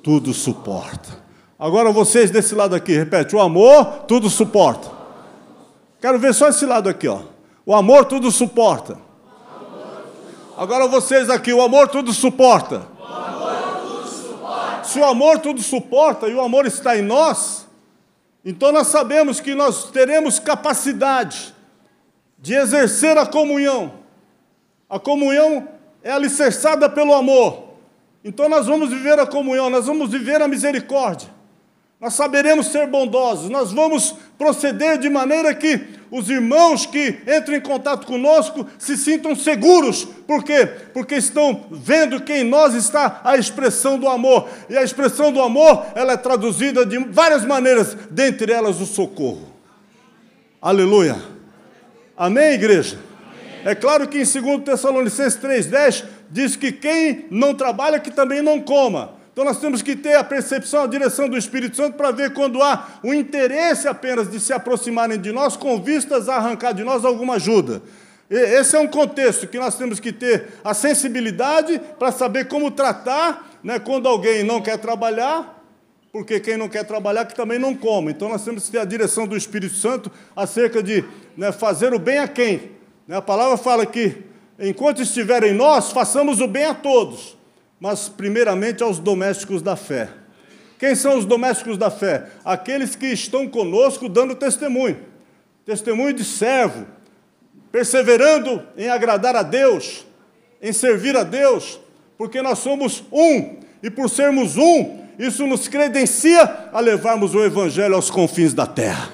tudo 0.02 0.32
suporta. 0.32 1.20
Agora 1.58 1.92
vocês 1.92 2.30
desse 2.30 2.54
lado 2.54 2.74
aqui, 2.74 2.92
repete: 2.92 3.34
o 3.34 3.40
amor 3.40 4.04
tudo 4.08 4.30
suporta. 4.30 4.90
Quero 6.00 6.18
ver 6.18 6.32
só 6.32 6.48
esse 6.48 6.64
lado 6.64 6.88
aqui, 6.88 7.06
ó. 7.06 7.22
O 7.66 7.74
amor 7.74 8.06
tudo 8.06 8.30
suporta. 8.30 8.98
Agora 10.56 10.88
vocês 10.88 11.28
aqui, 11.30 11.52
o 11.52 11.62
amor 11.62 11.88
tudo 11.88 12.12
suporta. 12.12 12.89
Se 14.90 14.98
o 14.98 15.05
amor 15.05 15.38
tudo 15.38 15.62
suporta 15.62 16.26
e 16.26 16.35
o 16.35 16.40
amor 16.40 16.66
está 16.66 16.98
em 16.98 17.03
nós, 17.03 17.64
então 18.44 18.72
nós 18.72 18.88
sabemos 18.88 19.38
que 19.38 19.55
nós 19.55 19.88
teremos 19.92 20.40
capacidade 20.40 21.55
de 22.37 22.55
exercer 22.55 23.16
a 23.16 23.24
comunhão. 23.24 23.92
A 24.88 24.98
comunhão 24.98 25.68
é 26.03 26.11
alicerçada 26.11 26.90
pelo 26.90 27.14
amor. 27.14 27.68
Então 28.24 28.48
nós 28.48 28.66
vamos 28.66 28.90
viver 28.90 29.16
a 29.20 29.24
comunhão, 29.24 29.70
nós 29.70 29.87
vamos 29.87 30.11
viver 30.11 30.42
a 30.42 30.48
misericórdia. 30.48 31.29
Nós 32.00 32.14
saberemos 32.14 32.66
ser 32.66 32.88
bondosos, 32.88 33.48
nós 33.48 33.70
vamos 33.72 34.16
proceder 34.40 34.96
de 34.96 35.11
maneira 35.11 35.55
que 35.55 35.79
os 36.11 36.31
irmãos 36.31 36.87
que 36.87 37.18
entram 37.29 37.55
em 37.55 37.61
contato 37.61 38.07
conosco 38.07 38.66
se 38.79 38.96
sintam 38.96 39.37
seguros. 39.37 40.05
Por 40.26 40.42
quê? 40.42 40.66
Porque 40.94 41.16
estão 41.16 41.66
vendo 41.70 42.22
que 42.22 42.33
em 42.33 42.44
nós 42.44 42.72
está 42.72 43.20
a 43.22 43.37
expressão 43.37 43.98
do 43.98 44.09
amor. 44.09 44.48
E 44.70 44.79
a 44.79 44.83
expressão 44.83 45.31
do 45.31 45.42
amor, 45.42 45.85
ela 45.94 46.14
é 46.14 46.16
traduzida 46.16 46.87
de 46.87 46.96
várias 46.96 47.44
maneiras, 47.44 47.94
dentre 48.11 48.50
elas 48.50 48.81
o 48.81 48.87
socorro. 48.87 49.46
Aleluia. 50.61 51.18
Amém, 52.16 52.55
igreja? 52.55 52.98
É 53.62 53.74
claro 53.74 54.09
que 54.09 54.22
em 54.22 54.24
2 54.24 54.64
Tessalonicenses 54.64 55.38
3,10 55.38 56.05
diz 56.31 56.57
que 56.57 56.72
quem 56.72 57.26
não 57.31 57.55
trabalha, 57.55 58.00
que 58.00 58.11
também 58.11 58.40
não 58.40 58.59
coma. 58.59 59.19
Então 59.32 59.44
nós 59.44 59.60
temos 59.60 59.80
que 59.80 59.94
ter 59.94 60.14
a 60.14 60.24
percepção, 60.24 60.82
a 60.82 60.86
direção 60.86 61.28
do 61.28 61.38
Espírito 61.38 61.76
Santo 61.76 61.96
para 61.96 62.10
ver 62.10 62.32
quando 62.32 62.62
há 62.62 62.98
o 63.02 63.14
interesse 63.14 63.86
apenas 63.86 64.30
de 64.30 64.40
se 64.40 64.52
aproximarem 64.52 65.20
de 65.20 65.30
nós 65.30 65.56
com 65.56 65.80
vistas 65.80 66.28
a 66.28 66.36
arrancar 66.36 66.72
de 66.72 66.82
nós 66.82 67.04
alguma 67.04 67.34
ajuda. 67.34 67.80
Esse 68.28 68.76
é 68.76 68.78
um 68.78 68.86
contexto 68.86 69.46
que 69.46 69.58
nós 69.58 69.76
temos 69.76 69.98
que 69.98 70.12
ter 70.12 70.48
a 70.64 70.74
sensibilidade 70.74 71.80
para 71.98 72.12
saber 72.12 72.46
como 72.46 72.70
tratar 72.70 73.58
né, 73.62 73.78
quando 73.78 74.08
alguém 74.08 74.44
não 74.44 74.60
quer 74.60 74.78
trabalhar, 74.78 75.64
porque 76.12 76.38
quem 76.38 76.56
não 76.56 76.68
quer 76.68 76.84
trabalhar 76.84 77.24
que 77.24 77.34
também 77.34 77.58
não 77.58 77.74
come. 77.74 78.12
Então 78.12 78.28
nós 78.28 78.44
temos 78.44 78.66
que 78.66 78.72
ter 78.72 78.78
a 78.78 78.84
direção 78.84 79.26
do 79.26 79.36
Espírito 79.36 79.74
Santo 79.74 80.10
acerca 80.34 80.82
de 80.82 81.04
né, 81.36 81.50
fazer 81.50 81.92
o 81.92 81.98
bem 81.98 82.18
a 82.18 82.28
quem. 82.28 82.72
Né, 83.06 83.16
a 83.16 83.22
palavra 83.22 83.56
fala 83.56 83.86
que 83.86 84.16
enquanto 84.58 85.02
estiver 85.02 85.42
em 85.44 85.54
nós, 85.54 85.92
façamos 85.92 86.40
o 86.40 86.46
bem 86.46 86.66
a 86.66 86.74
todos 86.74 87.39
mas 87.80 88.08
primeiramente 88.08 88.82
aos 88.82 88.98
domésticos 88.98 89.62
da 89.62 89.74
fé. 89.74 90.10
Quem 90.78 90.94
são 90.94 91.18
os 91.18 91.24
domésticos 91.24 91.78
da 91.78 91.90
fé? 91.90 92.26
Aqueles 92.44 92.94
que 92.94 93.06
estão 93.06 93.48
conosco 93.48 94.08
dando 94.08 94.34
testemunho, 94.34 94.98
testemunho 95.64 96.12
de 96.12 96.24
servo, 96.24 96.86
perseverando 97.72 98.62
em 98.76 98.88
agradar 98.88 99.34
a 99.34 99.42
Deus, 99.42 100.06
em 100.60 100.72
servir 100.72 101.16
a 101.16 101.22
Deus, 101.22 101.80
porque 102.18 102.42
nós 102.42 102.58
somos 102.58 103.02
um, 103.10 103.56
e 103.82 103.90
por 103.90 104.10
sermos 104.10 104.56
um, 104.56 105.00
isso 105.18 105.46
nos 105.46 105.68
credencia 105.68 106.68
a 106.72 106.80
levarmos 106.80 107.34
o 107.34 107.44
Evangelho 107.44 107.94
aos 107.94 108.10
confins 108.10 108.52
da 108.52 108.66
terra. 108.66 109.10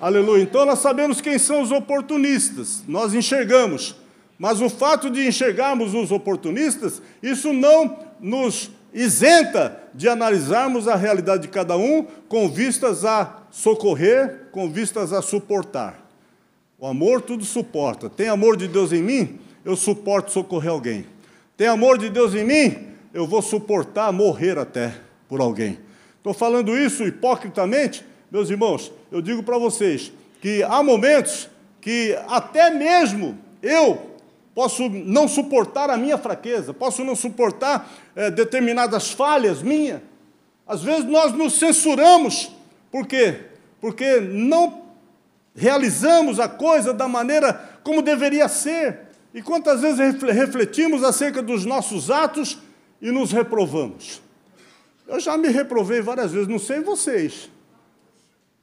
Aleluia. 0.00 0.42
Então 0.42 0.64
nós 0.64 0.78
sabemos 0.78 1.20
quem 1.20 1.38
são 1.38 1.62
os 1.62 1.72
oportunistas, 1.72 2.84
nós 2.86 3.14
enxergamos 3.14 3.96
mas 4.38 4.60
o 4.60 4.68
fato 4.68 5.08
de 5.10 5.26
enxergarmos 5.26 5.94
os 5.94 6.10
oportunistas, 6.12 7.00
isso 7.22 7.52
não 7.52 7.98
nos 8.20 8.70
isenta 8.92 9.78
de 9.94 10.08
analisarmos 10.08 10.88
a 10.88 10.96
realidade 10.96 11.42
de 11.42 11.48
cada 11.48 11.76
um 11.76 12.06
com 12.28 12.48
vistas 12.48 13.04
a 13.04 13.42
socorrer, 13.50 14.48
com 14.52 14.70
vistas 14.70 15.12
a 15.12 15.20
suportar. 15.20 16.06
O 16.78 16.86
amor 16.86 17.22
tudo 17.22 17.44
suporta. 17.44 18.10
Tem 18.10 18.28
amor 18.28 18.56
de 18.56 18.68
Deus 18.68 18.92
em 18.92 19.02
mim? 19.02 19.38
Eu 19.64 19.76
suporto 19.76 20.30
socorrer 20.30 20.70
alguém. 20.70 21.06
Tem 21.56 21.66
amor 21.66 21.98
de 21.98 22.10
Deus 22.10 22.34
em 22.34 22.44
mim? 22.44 22.88
Eu 23.14 23.26
vou 23.26 23.40
suportar 23.40 24.12
morrer 24.12 24.58
até 24.58 24.94
por 25.28 25.40
alguém. 25.40 25.78
Estou 26.18 26.34
falando 26.34 26.76
isso 26.76 27.04
hipocritamente, 27.04 28.04
meus 28.30 28.50
irmãos. 28.50 28.92
Eu 29.10 29.22
digo 29.22 29.42
para 29.42 29.56
vocês 29.56 30.12
que 30.42 30.62
há 30.62 30.82
momentos 30.82 31.48
que 31.80 32.18
até 32.28 32.70
mesmo 32.70 33.38
eu 33.62 34.15
posso 34.56 34.88
não 34.88 35.28
suportar 35.28 35.90
a 35.90 35.98
minha 35.98 36.16
fraqueza, 36.16 36.72
posso 36.72 37.04
não 37.04 37.14
suportar 37.14 37.92
é, 38.16 38.30
determinadas 38.30 39.10
falhas 39.12 39.60
minhas. 39.60 40.00
Às 40.66 40.82
vezes 40.82 41.04
nós 41.04 41.34
nos 41.34 41.58
censuramos, 41.58 42.50
por 42.90 43.06
quê? 43.06 43.40
Porque 43.82 44.18
não 44.18 44.86
realizamos 45.54 46.40
a 46.40 46.48
coisa 46.48 46.94
da 46.94 47.06
maneira 47.06 47.52
como 47.84 48.00
deveria 48.00 48.48
ser. 48.48 49.00
E 49.34 49.42
quantas 49.42 49.82
vezes 49.82 50.22
refletimos 50.22 51.04
acerca 51.04 51.42
dos 51.42 51.66
nossos 51.66 52.10
atos 52.10 52.58
e 53.02 53.10
nos 53.10 53.32
reprovamos? 53.32 54.22
Eu 55.06 55.20
já 55.20 55.36
me 55.36 55.48
reprovei 55.48 56.00
várias 56.00 56.32
vezes, 56.32 56.48
não 56.48 56.58
sei 56.58 56.80
vocês. 56.80 57.50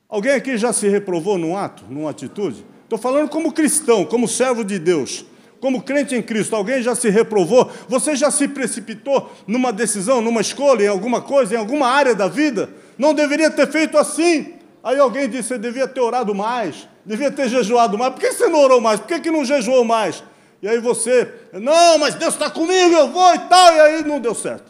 Alguém 0.10 0.32
aqui 0.32 0.58
já 0.58 0.73
se 0.73 0.89
reprovou 0.89 1.38
num 1.38 1.56
ato, 1.56 1.86
numa 1.88 2.10
atitude? 2.10 2.65
Estou 2.84 2.97
falando 2.97 3.29
como 3.29 3.53
cristão, 3.53 4.03
como 4.06 4.27
servo 4.27 4.63
de 4.63 4.79
Deus 4.79 5.23
como 5.63 5.82
crente 5.82 6.13
em 6.13 6.21
Cristo, 6.21 6.58
alguém 6.58 6.82
já 6.82 6.93
se 6.93 7.10
reprovou? 7.10 7.71
Você 7.88 8.17
já 8.17 8.30
se 8.30 8.49
precipitou 8.49 9.32
numa 9.47 9.71
decisão, 9.71 10.19
numa 10.19 10.41
escolha, 10.41 10.84
em 10.84 10.88
alguma 10.89 11.21
coisa, 11.21 11.56
em 11.56 11.58
alguma 11.58 11.88
área 11.88 12.13
da 12.13 12.28
vida? 12.28 12.69
Não 12.97 13.13
deveria 13.13 13.49
ter 13.49 13.71
feito 13.71 13.97
assim. 13.97 14.56
Aí 14.84 14.99
alguém 14.99 15.30
disse: 15.30 15.47
você 15.47 15.58
devia 15.58 15.88
ter 15.88 16.02
orado 16.02 16.36
mais, 16.36 16.86
devia 17.06 17.32
ter 17.32 17.48
jejuado 17.48 17.98
mais. 17.98 18.12
Por 18.12 18.19
que 18.19 18.33
você 18.33 18.50
não 18.50 18.60
orou 18.60 18.81
mais? 18.81 19.00
Por 19.00 19.08
que, 19.08 19.21
que 19.21 19.31
não 19.31 19.46
jejuou 19.46 19.85
mais? 19.85 20.21
E 20.62 20.67
aí 20.67 20.79
você, 20.79 21.33
não, 21.54 21.98
mas 21.98 22.15
Deus 22.15 22.33
está 22.33 22.50
comigo, 22.50 22.94
eu 22.94 23.08
vou 23.08 23.33
e 23.33 23.40
tal, 23.40 23.73
e 23.73 23.79
aí 23.79 24.04
não 24.04 24.19
deu 24.19 24.35
certo. 24.35 24.69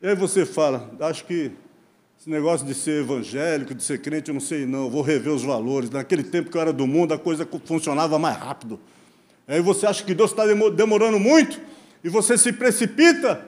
E 0.00 0.08
aí 0.08 0.14
você 0.14 0.46
fala: 0.46 0.90
acho 0.98 1.26
que 1.26 1.52
esse 2.18 2.30
negócio 2.30 2.66
de 2.66 2.72
ser 2.72 3.02
evangélico, 3.02 3.74
de 3.74 3.82
ser 3.82 4.00
crente, 4.00 4.30
eu 4.30 4.34
não 4.34 4.40
sei 4.40 4.64
não, 4.64 4.88
vou 4.88 5.02
rever 5.02 5.30
os 5.30 5.42
valores. 5.44 5.90
Naquele 5.90 6.22
tempo 6.22 6.50
que 6.50 6.56
eu 6.56 6.62
era 6.62 6.72
do 6.72 6.86
mundo, 6.86 7.12
a 7.12 7.18
coisa 7.18 7.46
funcionava 7.66 8.18
mais 8.18 8.38
rápido. 8.38 8.80
Aí 9.48 9.62
você 9.62 9.86
acha 9.86 10.04
que 10.04 10.14
Deus 10.14 10.30
está 10.30 10.44
demorando 10.46 11.18
muito 11.18 11.58
e 12.04 12.10
você 12.10 12.36
se 12.36 12.52
precipita 12.52 13.44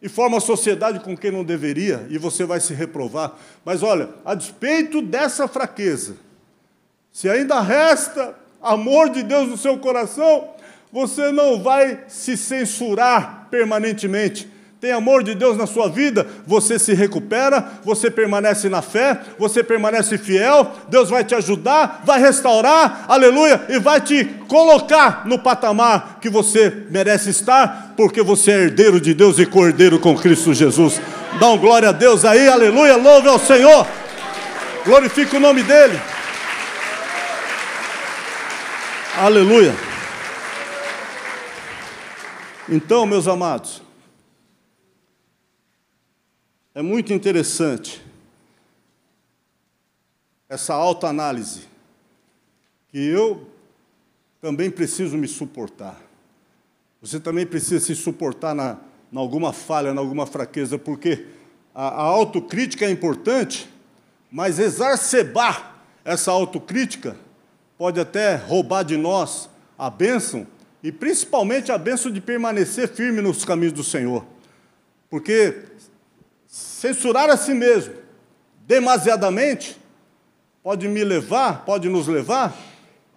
e 0.00 0.08
forma 0.08 0.40
sociedade 0.40 1.00
com 1.00 1.14
quem 1.14 1.30
não 1.30 1.44
deveria 1.44 2.06
e 2.08 2.16
você 2.16 2.44
vai 2.44 2.60
se 2.60 2.72
reprovar. 2.72 3.36
Mas 3.62 3.82
olha, 3.82 4.08
a 4.24 4.34
despeito 4.34 5.02
dessa 5.02 5.46
fraqueza, 5.46 6.16
se 7.12 7.28
ainda 7.28 7.60
resta 7.60 8.34
amor 8.62 9.10
de 9.10 9.22
Deus 9.22 9.48
no 9.48 9.58
seu 9.58 9.78
coração, 9.78 10.48
você 10.90 11.30
não 11.30 11.62
vai 11.62 12.04
se 12.08 12.36
censurar 12.36 13.48
permanentemente. 13.50 14.48
Tem 14.84 14.92
amor 14.92 15.24
de 15.24 15.34
Deus 15.34 15.56
na 15.56 15.66
sua 15.66 15.88
vida, 15.88 16.26
você 16.46 16.78
se 16.78 16.92
recupera, 16.92 17.66
você 17.82 18.10
permanece 18.10 18.68
na 18.68 18.82
fé, 18.82 19.18
você 19.38 19.64
permanece 19.64 20.18
fiel, 20.18 20.72
Deus 20.90 21.08
vai 21.08 21.24
te 21.24 21.34
ajudar, 21.34 22.02
vai 22.04 22.20
restaurar, 22.20 23.06
aleluia, 23.08 23.64
e 23.70 23.78
vai 23.78 23.98
te 23.98 24.26
colocar 24.46 25.22
no 25.24 25.38
patamar 25.38 26.18
que 26.20 26.28
você 26.28 26.84
merece 26.90 27.30
estar, 27.30 27.94
porque 27.96 28.20
você 28.20 28.50
é 28.50 28.60
herdeiro 28.64 29.00
de 29.00 29.14
Deus 29.14 29.38
e 29.38 29.46
cordeiro 29.46 29.98
com 29.98 30.14
Cristo 30.14 30.52
Jesus. 30.52 31.00
Dá 31.40 31.48
um 31.48 31.56
glória 31.56 31.88
a 31.88 31.92
Deus 31.92 32.22
aí, 32.22 32.46
aleluia, 32.46 32.94
louve 32.98 33.26
ao 33.26 33.38
Senhor, 33.38 33.86
glorifique 34.84 35.34
o 35.34 35.40
nome 35.40 35.62
dEle. 35.62 35.98
Aleluia. 39.16 39.74
Então, 42.68 43.06
meus 43.06 43.26
amados, 43.26 43.82
é 46.74 46.82
muito 46.82 47.12
interessante 47.12 48.02
essa 50.48 50.74
autoanálise, 50.74 51.68
que 52.88 52.98
eu 52.98 53.48
também 54.40 54.70
preciso 54.70 55.16
me 55.16 55.28
suportar. 55.28 56.00
Você 57.00 57.20
também 57.20 57.46
precisa 57.46 57.84
se 57.84 57.94
suportar 57.94 58.54
na, 58.54 58.78
na 59.10 59.20
alguma 59.20 59.52
falha, 59.52 59.94
na 59.94 60.00
alguma 60.00 60.26
fraqueza, 60.26 60.76
porque 60.76 61.26
a, 61.74 61.88
a 61.88 62.02
autocrítica 62.02 62.84
é 62.84 62.90
importante, 62.90 63.68
mas 64.30 64.58
exacerbar 64.58 65.76
essa 66.04 66.32
autocrítica 66.32 67.16
pode 67.78 68.00
até 68.00 68.34
roubar 68.34 68.82
de 68.82 68.96
nós 68.96 69.48
a 69.78 69.88
bênção, 69.88 70.46
e 70.82 70.92
principalmente 70.92 71.72
a 71.72 71.78
bênção 71.78 72.10
de 72.10 72.20
permanecer 72.20 72.88
firme 72.88 73.20
nos 73.20 73.44
caminhos 73.44 73.72
do 73.72 73.82
Senhor. 73.82 74.24
Porque 75.08 75.62
censurar 76.84 77.30
a 77.30 77.36
si 77.36 77.54
mesmo 77.54 77.94
demasiadamente 78.66 79.78
pode 80.62 80.86
me 80.86 81.02
levar, 81.02 81.64
pode 81.64 81.88
nos 81.88 82.06
levar 82.06 82.54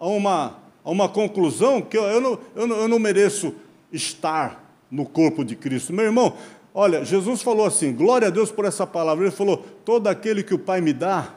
a 0.00 0.06
uma, 0.06 0.56
a 0.82 0.90
uma 0.90 1.06
conclusão 1.06 1.82
que 1.82 1.96
eu, 1.96 2.04
eu, 2.04 2.20
não, 2.20 2.38
eu, 2.56 2.66
não, 2.66 2.76
eu 2.76 2.88
não 2.88 2.98
mereço 2.98 3.54
estar 3.92 4.64
no 4.90 5.04
corpo 5.04 5.44
de 5.44 5.54
Cristo. 5.54 5.92
Meu 5.92 6.06
irmão, 6.06 6.34
olha, 6.74 7.04
Jesus 7.04 7.42
falou 7.42 7.66
assim: 7.66 7.92
glória 7.92 8.28
a 8.28 8.30
Deus 8.30 8.50
por 8.50 8.64
essa 8.64 8.86
palavra. 8.86 9.26
Ele 9.26 9.34
falou: 9.34 9.58
todo 9.84 10.06
aquele 10.06 10.42
que 10.42 10.54
o 10.54 10.58
Pai 10.58 10.80
me 10.80 10.94
dá, 10.94 11.34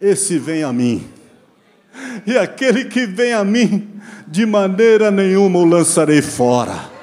esse 0.00 0.38
vem 0.38 0.62
a 0.62 0.72
mim 0.72 1.04
e 2.24 2.38
aquele 2.38 2.84
que 2.84 3.04
vem 3.04 3.32
a 3.32 3.44
mim, 3.44 3.88
de 4.28 4.46
maneira 4.46 5.10
nenhuma 5.10 5.58
o 5.58 5.64
lançarei 5.64 6.22
fora. 6.22 6.93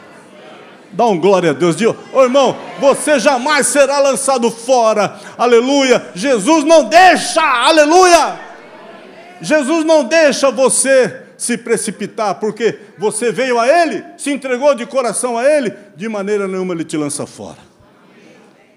Dá 0.94 1.06
um 1.06 1.20
glória 1.20 1.52
a 1.52 1.54
Deus. 1.54 1.76
Diga, 1.76 1.96
oh, 2.14 2.24
irmão, 2.24 2.58
você 2.80 3.20
jamais 3.20 3.68
será 3.68 4.00
lançado 4.00 4.52
fora. 4.52 5.20
Aleluia. 5.38 6.12
Jesus 6.14 6.64
não 6.64 6.86
deixa. 6.86 7.42
Aleluia. 7.42 8.40
Jesus 9.42 9.86
não 9.86 10.04
deixa 10.04 10.52
você 10.52 11.22
se 11.38 11.58
precipitar, 11.58 12.36
porque 12.36 12.78
você 13.00 13.32
veio 13.32 13.58
a 13.58 13.68
Ele, 13.68 14.06
se 14.16 14.32
entregou 14.32 14.76
de 14.76 14.86
coração 14.86 15.40
a 15.40 15.44
Ele, 15.44 15.74
de 15.96 16.08
maneira 16.08 16.48
nenhuma 16.48 16.76
Ele 16.76 16.84
te 16.84 16.96
lança 16.96 17.26
fora. 17.26 17.58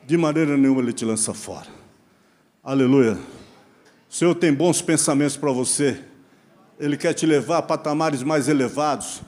De 0.06 0.16
maneira 0.16 0.56
nenhuma 0.56 0.80
Ele 0.80 0.92
te 0.92 1.04
lança 1.04 1.34
fora. 1.34 1.66
Aleluia. 2.62 3.18
O 4.08 4.14
Senhor 4.14 4.34
tem 4.34 4.54
bons 4.54 4.80
pensamentos 4.80 5.36
para 5.36 5.52
você. 5.52 6.00
Ele 6.80 6.96
quer 6.96 7.12
te 7.12 7.26
levar 7.26 7.58
a 7.58 7.62
patamares 7.62 8.22
mais 8.22 8.48
elevados. 8.48 9.20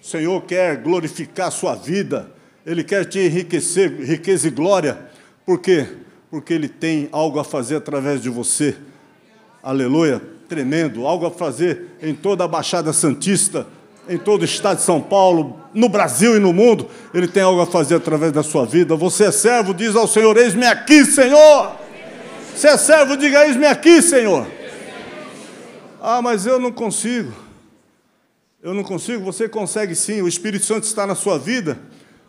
O 0.00 0.06
Senhor 0.06 0.40
quer 0.42 0.76
glorificar 0.76 1.48
a 1.48 1.50
sua 1.50 1.74
vida. 1.74 2.30
Ele 2.64 2.84
quer 2.84 3.04
te 3.04 3.18
enriquecer, 3.18 3.90
riqueza 4.00 4.48
e 4.48 4.50
glória. 4.50 4.98
Por 5.44 5.58
quê? 5.58 5.86
Porque 6.30 6.52
Ele 6.52 6.68
tem 6.68 7.08
algo 7.10 7.38
a 7.38 7.44
fazer 7.44 7.76
através 7.76 8.22
de 8.22 8.28
você. 8.28 8.76
Aleluia. 9.62 10.22
Tremendo. 10.48 11.06
Algo 11.06 11.26
a 11.26 11.30
fazer 11.30 11.96
em 12.00 12.14
toda 12.14 12.44
a 12.44 12.48
Baixada 12.48 12.92
Santista, 12.92 13.66
em 14.08 14.16
todo 14.16 14.42
o 14.42 14.44
estado 14.44 14.78
de 14.78 14.84
São 14.84 15.00
Paulo, 15.00 15.60
no 15.74 15.88
Brasil 15.88 16.36
e 16.36 16.38
no 16.38 16.52
mundo. 16.52 16.88
Ele 17.12 17.26
tem 17.26 17.42
algo 17.42 17.60
a 17.60 17.66
fazer 17.66 17.96
através 17.96 18.32
da 18.32 18.42
sua 18.42 18.64
vida. 18.64 18.94
Você 18.96 19.24
é 19.24 19.32
servo, 19.32 19.74
diz 19.74 19.96
ao 19.96 20.06
Senhor: 20.06 20.36
Eis-me 20.36 20.66
aqui, 20.66 21.04
Senhor. 21.04 21.72
Se 22.54 22.66
é 22.66 22.76
servo, 22.76 23.16
diga: 23.16 23.46
Eis-me 23.46 23.66
aqui, 23.66 24.00
Senhor. 24.00 24.46
Ah, 26.00 26.22
mas 26.22 26.46
eu 26.46 26.60
não 26.60 26.70
consigo. 26.70 27.47
Eu 28.60 28.74
não 28.74 28.82
consigo. 28.82 29.24
Você 29.24 29.48
consegue 29.48 29.94
sim. 29.94 30.20
O 30.20 30.26
Espírito 30.26 30.66
Santo 30.66 30.82
está 30.82 31.06
na 31.06 31.14
sua 31.14 31.38
vida. 31.38 31.78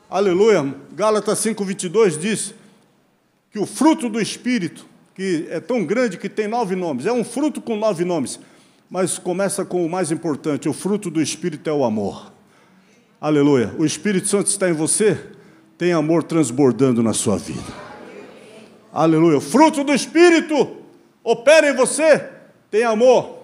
Aleluia. 0.07 0.75
Gálatas 0.93 1.39
5,22 1.39 2.19
diz 2.19 2.53
que 3.51 3.57
o 3.57 3.65
fruto 3.65 4.07
do 4.07 4.21
Espírito, 4.21 4.85
que 5.15 5.47
é 5.49 5.59
tão 5.59 5.83
grande 5.83 6.17
que 6.17 6.29
tem 6.29 6.47
nove 6.47 6.75
nomes, 6.75 7.07
é 7.07 7.11
um 7.11 7.23
fruto 7.23 7.59
com 7.59 7.75
nove 7.75 8.05
nomes, 8.05 8.39
mas 8.89 9.17
começa 9.17 9.65
com 9.65 9.83
o 9.83 9.89
mais 9.89 10.11
importante: 10.11 10.69
o 10.69 10.73
fruto 10.73 11.09
do 11.09 11.19
Espírito 11.19 11.67
é 11.67 11.73
o 11.73 11.83
amor. 11.83 12.31
Aleluia. 13.19 13.73
O 13.79 13.85
Espírito 13.85 14.27
Santo 14.27 14.47
está 14.47 14.69
em 14.69 14.73
você, 14.73 15.19
tem 15.79 15.93
amor 15.93 16.21
transbordando 16.21 17.01
na 17.01 17.13
sua 17.13 17.37
vida. 17.37 17.73
Aleluia. 18.93 19.41
Fruto 19.41 19.83
do 19.83 19.93
Espírito 19.93 20.77
opera 21.23 21.71
em 21.71 21.75
você, 21.75 22.29
tem 22.69 22.83
amor. 22.83 23.39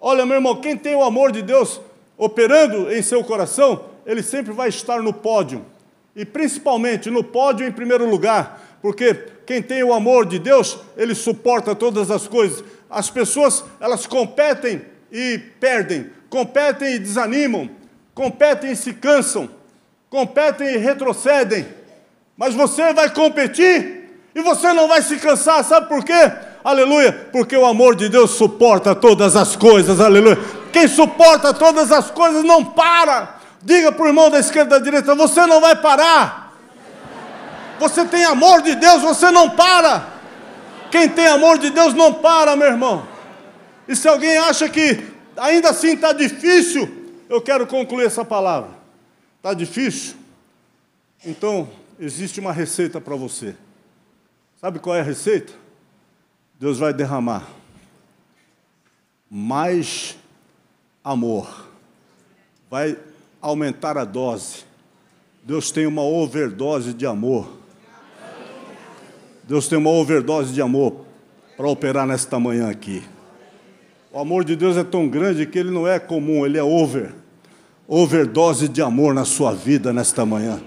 Olha, 0.00 0.24
meu 0.24 0.36
irmão, 0.36 0.60
quem 0.62 0.78
tem 0.78 0.96
o 0.96 1.02
amor 1.02 1.30
de 1.30 1.42
Deus 1.42 1.78
operando 2.24 2.92
em 2.92 3.02
seu 3.02 3.24
coração, 3.24 3.84
ele 4.06 4.22
sempre 4.22 4.52
vai 4.52 4.68
estar 4.68 5.02
no 5.02 5.12
pódio. 5.12 5.66
E 6.14 6.24
principalmente 6.24 7.10
no 7.10 7.24
pódio 7.24 7.66
em 7.66 7.72
primeiro 7.72 8.08
lugar, 8.08 8.78
porque 8.80 9.12
quem 9.44 9.60
tem 9.60 9.82
o 9.82 9.92
amor 9.92 10.24
de 10.24 10.38
Deus, 10.38 10.78
ele 10.96 11.16
suporta 11.16 11.74
todas 11.74 12.12
as 12.12 12.28
coisas. 12.28 12.62
As 12.88 13.10
pessoas, 13.10 13.64
elas 13.80 14.06
competem 14.06 14.82
e 15.10 15.36
perdem, 15.58 16.12
competem 16.30 16.94
e 16.94 16.98
desanimam, 17.00 17.68
competem 18.14 18.70
e 18.70 18.76
se 18.76 18.92
cansam, 18.92 19.50
competem 20.08 20.74
e 20.74 20.78
retrocedem. 20.78 21.66
Mas 22.36 22.54
você 22.54 22.92
vai 22.92 23.10
competir 23.10 24.20
e 24.32 24.40
você 24.42 24.72
não 24.72 24.86
vai 24.86 25.02
se 25.02 25.16
cansar, 25.16 25.64
sabe 25.64 25.88
por 25.88 26.04
quê? 26.04 26.30
Aleluia, 26.64 27.12
porque 27.32 27.56
o 27.56 27.66
amor 27.66 27.96
de 27.96 28.08
Deus 28.08 28.32
suporta 28.32 28.94
todas 28.94 29.34
as 29.34 29.56
coisas, 29.56 30.00
aleluia. 30.00 30.38
Quem 30.72 30.86
suporta 30.86 31.52
todas 31.52 31.90
as 31.90 32.10
coisas 32.10 32.44
não 32.44 32.64
para. 32.64 33.40
Diga 33.60 33.90
para 33.92 34.04
o 34.04 34.08
irmão 34.08 34.30
da 34.30 34.38
esquerda 34.38 34.76
e 34.76 34.78
da 34.78 34.84
direita: 34.84 35.14
você 35.14 35.44
não 35.46 35.60
vai 35.60 35.74
parar. 35.74 36.56
Você 37.80 38.04
tem 38.04 38.24
amor 38.24 38.62
de 38.62 38.76
Deus, 38.76 39.02
você 39.02 39.30
não 39.30 39.50
para. 39.50 40.08
Quem 40.90 41.08
tem 41.08 41.26
amor 41.26 41.58
de 41.58 41.70
Deus 41.70 41.94
não 41.94 42.14
para, 42.14 42.54
meu 42.54 42.68
irmão. 42.68 43.06
E 43.88 43.96
se 43.96 44.06
alguém 44.06 44.36
acha 44.38 44.68
que 44.68 45.04
ainda 45.36 45.70
assim 45.70 45.94
está 45.94 46.12
difícil, 46.12 46.88
eu 47.28 47.40
quero 47.40 47.66
concluir 47.66 48.06
essa 48.06 48.24
palavra. 48.24 48.70
Está 49.38 49.52
difícil? 49.52 50.14
Então, 51.24 51.68
existe 51.98 52.38
uma 52.38 52.52
receita 52.52 53.00
para 53.00 53.16
você. 53.16 53.56
Sabe 54.60 54.78
qual 54.78 54.94
é 54.94 55.00
a 55.00 55.04
receita? 55.04 55.61
Deus 56.62 56.78
vai 56.78 56.94
derramar 56.94 57.44
mais 59.28 60.16
amor, 61.02 61.66
vai 62.70 62.96
aumentar 63.40 63.98
a 63.98 64.04
dose. 64.04 64.58
Deus 65.42 65.72
tem 65.72 65.88
uma 65.88 66.02
overdose 66.02 66.94
de 66.94 67.04
amor. 67.04 67.48
Deus 69.42 69.66
tem 69.66 69.76
uma 69.76 69.90
overdose 69.90 70.52
de 70.52 70.62
amor 70.62 71.04
para 71.56 71.66
operar 71.66 72.06
nesta 72.06 72.38
manhã 72.38 72.70
aqui. 72.70 73.02
O 74.12 74.20
amor 74.20 74.44
de 74.44 74.54
Deus 74.54 74.76
é 74.76 74.84
tão 74.84 75.08
grande 75.08 75.44
que 75.46 75.58
ele 75.58 75.72
não 75.72 75.84
é 75.84 75.98
comum, 75.98 76.46
ele 76.46 76.58
é 76.58 76.62
over. 76.62 77.12
Overdose 77.88 78.68
de 78.68 78.80
amor 78.80 79.12
na 79.12 79.24
sua 79.24 79.52
vida 79.52 79.92
nesta 79.92 80.24
manhã. 80.24 80.62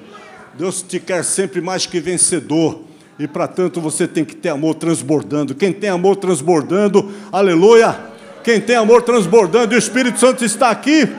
Deus 0.56 0.82
te 0.82 1.00
quer 1.00 1.24
sempre 1.24 1.62
mais 1.62 1.86
que 1.86 2.02
vencedor 2.02 2.84
e 3.18 3.28
para 3.28 3.48
tanto 3.48 3.80
você 3.80 4.08
tem 4.08 4.26
que 4.26 4.36
ter 4.36 4.50
amor 4.50 4.76
transbordando. 4.76 5.56
Quem 5.56 5.72
tem 5.72 5.90
amor 5.90 6.18
transbordando, 6.18 7.12
aleluia. 7.32 7.98
Quem 8.44 8.62
tem 8.62 8.76
amor 8.76 9.02
transbordando, 9.02 9.74
e 9.74 9.78
o 9.78 9.80
Espírito 9.80 10.20
Santo 10.20 10.46
está 10.46 10.70
aqui. 10.70 11.10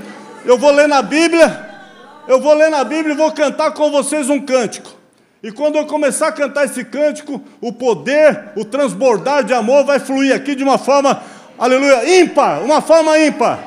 Eu 0.45 0.57
vou 0.57 0.71
ler 0.71 0.87
na 0.87 1.03
Bíblia, 1.03 1.69
eu 2.29 2.41
vou 2.41 2.55
ler 2.55 2.71
na 2.71 2.85
Bíblia 2.85 3.15
e 3.15 3.17
vou 3.17 3.33
cantar 3.33 3.73
com 3.73 3.91
vocês 3.91 4.31
um 4.31 4.41
cântico. 4.41 4.95
E 5.43 5.51
quando 5.51 5.77
eu 5.77 5.87
começar 5.87 6.29
a 6.29 6.33
cantar 6.33 6.65
esse 6.67 6.85
cântico, 6.85 7.43
o 7.61 7.73
poder, 7.73 8.53
o 8.57 8.65
transbordar 8.65 9.45
de 9.45 9.53
amor 9.53 9.85
vai 9.85 9.99
fluir 9.99 10.35
aqui 10.35 10.55
de 10.55 10.63
uma 10.63 10.79
forma, 10.79 11.21
aleluia, 11.59 12.21
ímpar, 12.21 12.63
uma 12.63 12.81
forma 12.81 13.19
ímpar. 13.19 13.61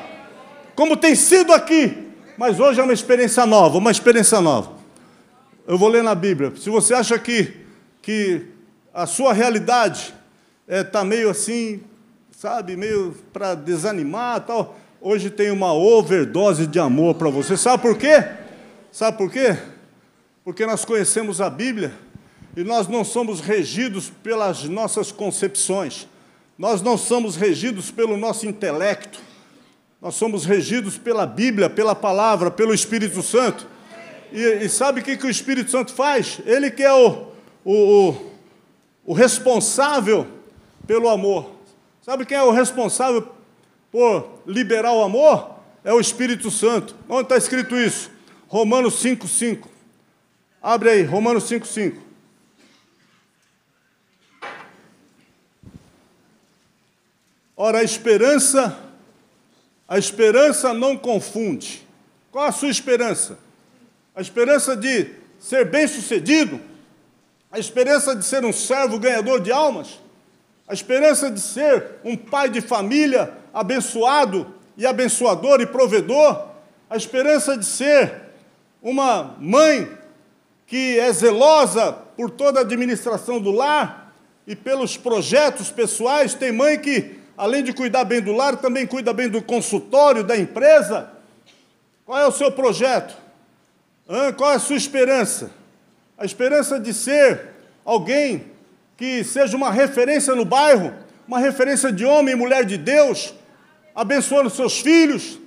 Como 0.74 0.96
tem 0.96 1.14
sido 1.14 1.52
aqui. 1.52 2.08
Mas 2.38 2.58
hoje 2.58 2.80
é 2.80 2.82
uma 2.82 2.94
experiência 2.94 3.44
nova, 3.44 3.76
uma 3.76 3.90
experiência 3.90 4.40
nova. 4.40 4.72
Eu 5.68 5.76
vou 5.76 5.90
ler 5.90 6.02
na 6.02 6.14
Bíblia. 6.14 6.52
Se 6.56 6.70
você 6.70 6.94
acha 6.94 7.18
que 7.18 7.52
que 8.02 8.46
a 8.92 9.06
sua 9.06 9.32
realidade 9.32 10.14
está 10.66 10.76
é, 10.76 10.84
tá 10.84 11.04
meio 11.04 11.30
assim, 11.30 11.82
sabe, 12.30 12.76
meio 12.76 13.14
para 13.32 13.54
desanimar 13.54 14.40
tal. 14.40 14.78
Hoje 15.00 15.30
tem 15.30 15.50
uma 15.50 15.72
overdose 15.72 16.66
de 16.66 16.78
amor 16.78 17.14
para 17.14 17.30
você. 17.30 17.56
Sabe 17.56 17.82
por 17.82 17.96
quê? 17.96 18.24
Sabe 18.92 19.16
por 19.16 19.30
quê? 19.30 19.56
Porque 20.44 20.66
nós 20.66 20.84
conhecemos 20.84 21.40
a 21.40 21.48
Bíblia 21.48 21.92
e 22.56 22.64
nós 22.64 22.88
não 22.88 23.04
somos 23.04 23.40
regidos 23.40 24.10
pelas 24.22 24.64
nossas 24.64 25.12
concepções, 25.12 26.08
nós 26.58 26.82
não 26.82 26.98
somos 26.98 27.36
regidos 27.36 27.90
pelo 27.90 28.16
nosso 28.16 28.46
intelecto, 28.46 29.20
nós 30.02 30.14
somos 30.14 30.44
regidos 30.44 30.98
pela 30.98 31.26
Bíblia, 31.26 31.70
pela 31.70 31.94
palavra, 31.94 32.50
pelo 32.50 32.74
Espírito 32.74 33.22
Santo. 33.22 33.66
E, 34.32 34.64
e 34.64 34.68
sabe 34.68 35.00
o 35.00 35.04
que, 35.04 35.16
que 35.16 35.26
o 35.26 35.30
Espírito 35.30 35.70
Santo 35.70 35.92
faz? 35.92 36.40
Ele 36.46 36.70
que 36.70 36.82
é 36.82 36.92
o, 36.92 37.29
o, 37.64 38.14
o 39.04 39.12
responsável 39.12 40.26
pelo 40.86 41.08
amor. 41.08 41.50
Sabe 42.02 42.24
quem 42.24 42.36
é 42.36 42.42
o 42.42 42.50
responsável 42.50 43.28
por 43.90 44.42
liberar 44.46 44.92
o 44.92 45.02
amor? 45.02 45.56
É 45.84 45.92
o 45.92 46.00
Espírito 46.00 46.50
Santo. 46.50 46.94
Onde 47.08 47.22
está 47.22 47.36
escrito 47.36 47.76
isso? 47.76 48.10
Romanos 48.48 49.02
5,5. 49.02 49.66
Abre 50.62 50.90
aí, 50.90 51.02
Romanos 51.02 51.44
5,5. 51.44 51.96
Ora, 57.56 57.80
a 57.80 57.82
esperança, 57.82 58.78
a 59.86 59.98
esperança 59.98 60.72
não 60.72 60.96
confunde. 60.96 61.86
Qual 62.32 62.46
a 62.46 62.52
sua 62.52 62.70
esperança? 62.70 63.38
A 64.14 64.20
esperança 64.20 64.76
de 64.76 65.10
ser 65.38 65.66
bem-sucedido? 65.66 66.69
A 67.52 67.58
esperança 67.58 68.14
de 68.14 68.24
ser 68.24 68.44
um 68.44 68.52
servo 68.52 68.98
ganhador 68.98 69.40
de 69.40 69.50
almas? 69.50 69.98
A 70.68 70.72
esperança 70.72 71.28
de 71.28 71.40
ser 71.40 71.96
um 72.04 72.16
pai 72.16 72.48
de 72.48 72.60
família 72.60 73.32
abençoado 73.52 74.54
e 74.76 74.86
abençoador 74.86 75.60
e 75.60 75.66
provedor? 75.66 76.46
A 76.88 76.96
esperança 76.96 77.58
de 77.58 77.64
ser 77.64 78.14
uma 78.80 79.34
mãe 79.40 79.90
que 80.64 81.00
é 81.00 81.12
zelosa 81.12 81.92
por 82.16 82.30
toda 82.30 82.60
a 82.60 82.62
administração 82.62 83.40
do 83.40 83.50
lar 83.50 84.14
e 84.46 84.54
pelos 84.54 84.96
projetos 84.96 85.72
pessoais. 85.72 86.34
Tem 86.34 86.52
mãe 86.52 86.78
que, 86.78 87.18
além 87.36 87.64
de 87.64 87.72
cuidar 87.72 88.04
bem 88.04 88.20
do 88.20 88.32
lar, 88.32 88.58
também 88.58 88.86
cuida 88.86 89.12
bem 89.12 89.28
do 89.28 89.42
consultório, 89.42 90.22
da 90.22 90.36
empresa. 90.36 91.10
Qual 92.06 92.16
é 92.16 92.26
o 92.28 92.32
seu 92.32 92.52
projeto? 92.52 93.16
Qual 94.36 94.52
é 94.52 94.54
a 94.54 94.60
sua 94.60 94.76
esperança? 94.76 95.50
A 96.20 96.26
esperança 96.26 96.78
de 96.78 96.92
ser 96.92 97.48
alguém 97.82 98.44
que 98.94 99.24
seja 99.24 99.56
uma 99.56 99.70
referência 99.70 100.34
no 100.34 100.44
bairro, 100.44 100.92
uma 101.26 101.38
referência 101.38 101.90
de 101.90 102.04
homem 102.04 102.34
e 102.34 102.36
mulher 102.36 102.62
de 102.62 102.76
Deus, 102.76 103.32
abençoando 103.94 104.50
seus 104.50 104.80
filhos. 104.80 105.38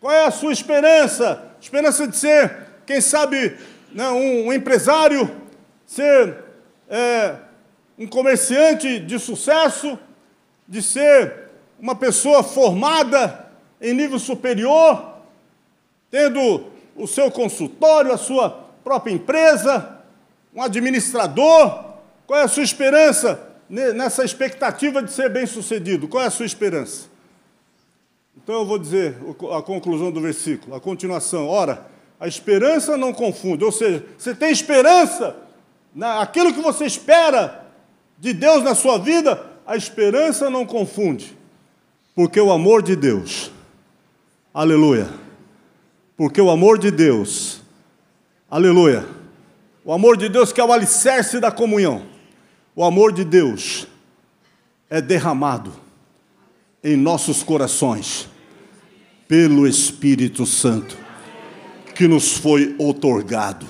Qual 0.00 0.10
é 0.10 0.24
a 0.24 0.30
sua 0.30 0.54
esperança? 0.54 1.50
Esperança 1.60 2.08
de 2.08 2.16
ser, 2.16 2.56
quem 2.86 2.98
sabe, 2.98 3.58
né, 3.92 4.08
um, 4.08 4.46
um, 4.46 4.52
empresário, 4.54 5.30
ser 5.84 6.34
é, 6.88 7.34
um 7.98 8.06
comerciante 8.06 8.98
de 8.98 9.18
sucesso, 9.18 9.98
de 10.66 10.80
ser 10.80 11.50
uma 11.78 11.94
pessoa 11.94 12.42
formada 12.42 13.50
em 13.82 13.92
nível 13.92 14.18
superior, 14.18 15.18
tendo 16.10 16.72
o 16.96 17.06
seu 17.06 17.30
consultório, 17.30 18.10
a 18.10 18.16
sua 18.16 18.63
própria 18.84 19.12
empresa, 19.12 19.98
um 20.54 20.62
administrador. 20.62 21.84
Qual 22.26 22.38
é 22.38 22.42
a 22.42 22.48
sua 22.48 22.62
esperança 22.62 23.40
nessa 23.68 24.24
expectativa 24.24 25.02
de 25.02 25.10
ser 25.10 25.30
bem-sucedido? 25.30 26.06
Qual 26.06 26.22
é 26.22 26.26
a 26.26 26.30
sua 26.30 26.46
esperança? 26.46 27.08
Então 28.36 28.56
eu 28.56 28.66
vou 28.66 28.78
dizer 28.78 29.16
a 29.56 29.62
conclusão 29.62 30.12
do 30.12 30.20
versículo, 30.20 30.76
a 30.76 30.80
continuação. 30.80 31.48
Ora, 31.48 31.86
a 32.20 32.28
esperança 32.28 32.96
não 32.96 33.12
confunde, 33.12 33.64
ou 33.64 33.72
seja, 33.72 34.04
você 34.16 34.34
tem 34.34 34.50
esperança 34.50 35.36
naquilo 35.94 36.52
que 36.52 36.60
você 36.60 36.84
espera 36.84 37.66
de 38.18 38.32
Deus 38.32 38.62
na 38.62 38.74
sua 38.74 38.98
vida, 38.98 39.44
a 39.66 39.76
esperança 39.76 40.50
não 40.50 40.66
confunde, 40.66 41.36
porque 42.14 42.40
o 42.40 42.52
amor 42.52 42.82
de 42.82 42.94
Deus, 42.94 43.50
aleluia, 44.52 45.08
porque 46.16 46.40
o 46.40 46.50
amor 46.50 46.78
de 46.78 46.90
Deus, 46.90 47.63
aleluia, 48.54 49.04
o 49.84 49.92
amor 49.92 50.16
de 50.16 50.28
Deus 50.28 50.52
que 50.52 50.60
é 50.60 50.64
o 50.64 50.72
alicerce 50.72 51.40
da 51.40 51.50
comunhão, 51.50 52.06
o 52.76 52.84
amor 52.84 53.12
de 53.12 53.24
Deus 53.24 53.88
é 54.88 55.00
derramado 55.00 55.72
em 56.84 56.96
nossos 56.96 57.42
corações 57.42 58.28
pelo 59.26 59.66
Espírito 59.66 60.46
Santo 60.46 60.96
que 61.96 62.06
nos 62.06 62.36
foi 62.36 62.76
otorgado. 62.78 63.66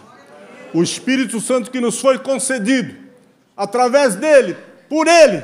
O 0.74 0.82
Espírito 0.82 1.40
Santo 1.40 1.70
que 1.70 1.80
nos 1.80 1.98
foi 1.98 2.18
concedido, 2.18 2.94
através 3.56 4.16
dele, 4.16 4.54
por 4.86 5.08
ele, 5.08 5.42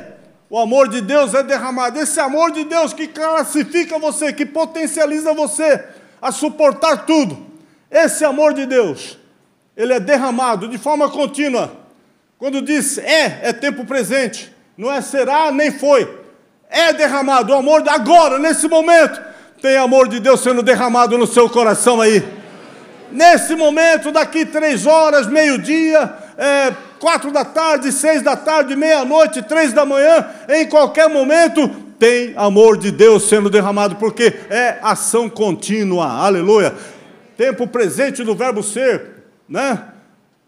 o 0.50 0.58
amor 0.58 0.86
de 0.86 1.00
Deus 1.00 1.32
é 1.32 1.42
derramado. 1.42 1.98
Esse 1.98 2.20
amor 2.20 2.50
de 2.50 2.64
Deus 2.64 2.92
que 2.92 3.08
classifica 3.08 3.98
você, 3.98 4.34
que 4.34 4.44
potencializa 4.44 5.32
você 5.32 5.82
a 6.20 6.30
suportar 6.30 7.06
tudo. 7.06 7.46
Esse 7.90 8.22
amor 8.22 8.52
de 8.52 8.66
Deus, 8.66 9.18
ele 9.80 9.92
é 9.92 10.00
derramado 10.00 10.68
de 10.68 10.78
forma 10.78 11.08
contínua. 11.08 11.72
Quando 12.38 12.60
diz 12.60 12.98
é, 12.98 13.40
é 13.42 13.52
tempo 13.52 13.84
presente, 13.84 14.52
não 14.76 14.92
é 14.92 15.00
será 15.00 15.50
nem 15.50 15.70
foi. 15.70 16.18
É 16.68 16.92
derramado 16.92 17.52
o 17.52 17.56
amor 17.56 17.82
agora, 17.88 18.38
nesse 18.38 18.68
momento 18.68 19.30
tem 19.60 19.76
amor 19.76 20.08
de 20.08 20.18
Deus 20.18 20.40
sendo 20.40 20.62
derramado 20.62 21.18
no 21.18 21.26
seu 21.26 21.48
coração 21.48 22.00
aí. 22.00 22.24
Nesse 23.12 23.54
momento, 23.54 24.10
daqui 24.10 24.46
três 24.46 24.86
horas, 24.86 25.26
meio-dia, 25.26 26.14
é, 26.38 26.72
quatro 26.98 27.30
da 27.30 27.44
tarde, 27.44 27.92
seis 27.92 28.22
da 28.22 28.36
tarde, 28.36 28.74
meia-noite, 28.74 29.42
três 29.42 29.72
da 29.72 29.84
manhã, 29.84 30.26
em 30.48 30.66
qualquer 30.66 31.08
momento, 31.08 31.68
tem 31.98 32.32
amor 32.36 32.78
de 32.78 32.90
Deus 32.90 33.28
sendo 33.28 33.50
derramado, 33.50 33.96
porque 33.96 34.32
é 34.48 34.78
ação 34.80 35.28
contínua, 35.28 36.06
aleluia. 36.06 36.74
Tempo 37.36 37.66
presente 37.66 38.22
do 38.22 38.34
verbo 38.34 38.62
ser, 38.62 39.19
né? 39.50 39.82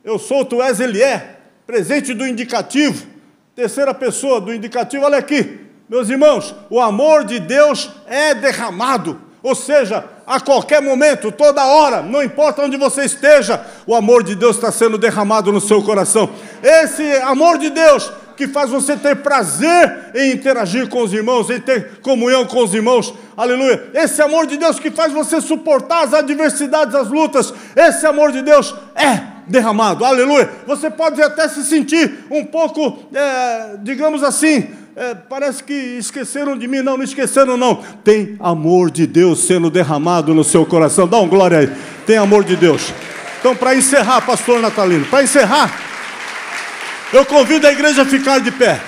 Eu 0.04 0.18
sou, 0.18 0.44
tu 0.44 0.62
és, 0.62 0.78
ele 0.78 1.02
é. 1.02 1.38
Presente 1.66 2.14
do 2.14 2.26
indicativo, 2.26 3.06
terceira 3.54 3.92
pessoa 3.92 4.40
do 4.40 4.54
indicativo, 4.54 5.04
olha 5.04 5.18
aqui. 5.18 5.60
Meus 5.88 6.08
irmãos, 6.08 6.54
o 6.70 6.80
amor 6.80 7.24
de 7.24 7.38
Deus 7.40 7.90
é 8.06 8.34
derramado, 8.34 9.20
ou 9.42 9.54
seja, 9.54 10.04
a 10.26 10.40
qualquer 10.40 10.80
momento, 10.80 11.32
toda 11.32 11.64
hora, 11.64 12.00
não 12.02 12.22
importa 12.22 12.62
onde 12.62 12.76
você 12.76 13.04
esteja, 13.04 13.64
o 13.86 13.94
amor 13.94 14.22
de 14.22 14.34
Deus 14.34 14.56
está 14.56 14.70
sendo 14.70 14.96
derramado 14.96 15.52
no 15.52 15.60
seu 15.60 15.82
coração. 15.82 16.30
Esse 16.62 17.02
amor 17.22 17.58
de 17.58 17.68
Deus 17.70 18.10
que 18.36 18.46
faz 18.48 18.70
você 18.70 18.96
ter 18.96 19.16
prazer 19.16 20.10
em 20.14 20.32
interagir 20.32 20.88
com 20.88 21.02
os 21.02 21.12
irmãos, 21.12 21.50
em 21.50 21.60
ter 21.60 22.00
comunhão 22.02 22.44
com 22.44 22.62
os 22.62 22.74
irmãos, 22.74 23.14
aleluia. 23.36 23.90
Esse 23.94 24.20
amor 24.22 24.46
de 24.46 24.56
Deus 24.56 24.78
que 24.78 24.90
faz 24.90 25.12
você 25.12 25.40
suportar 25.40 26.04
as 26.04 26.14
adversidades, 26.14 26.94
as 26.94 27.08
lutas, 27.08 27.52
esse 27.76 28.06
amor 28.06 28.32
de 28.32 28.42
Deus 28.42 28.74
é 28.94 29.20
derramado, 29.46 30.04
aleluia. 30.04 30.50
Você 30.66 30.90
pode 30.90 31.20
até 31.22 31.48
se 31.48 31.64
sentir 31.64 32.24
um 32.30 32.44
pouco, 32.44 32.98
é, 33.14 33.76
digamos 33.82 34.22
assim, 34.22 34.68
é, 34.94 35.14
parece 35.14 35.64
que 35.64 35.72
esqueceram 35.72 36.56
de 36.56 36.68
mim. 36.68 36.82
Não, 36.82 36.96
não 36.96 37.04
esqueceram, 37.04 37.56
não. 37.56 37.76
Tem 38.04 38.36
amor 38.38 38.90
de 38.90 39.06
Deus 39.06 39.40
sendo 39.40 39.70
derramado 39.70 40.34
no 40.34 40.44
seu 40.44 40.66
coração. 40.66 41.08
Dá 41.08 41.18
um 41.18 41.28
glória 41.28 41.58
aí. 41.58 41.72
Tem 42.06 42.16
amor 42.16 42.44
de 42.44 42.56
Deus. 42.56 42.92
Então, 43.40 43.56
para 43.56 43.74
encerrar, 43.74 44.20
pastor 44.20 44.60
Natalino, 44.60 45.06
para 45.06 45.22
encerrar, 45.22 45.91
eu 47.12 47.26
convido 47.26 47.66
a 47.66 47.72
igreja 47.72 48.02
a 48.02 48.06
ficar 48.06 48.40
de 48.40 48.50
pé. 48.50 48.80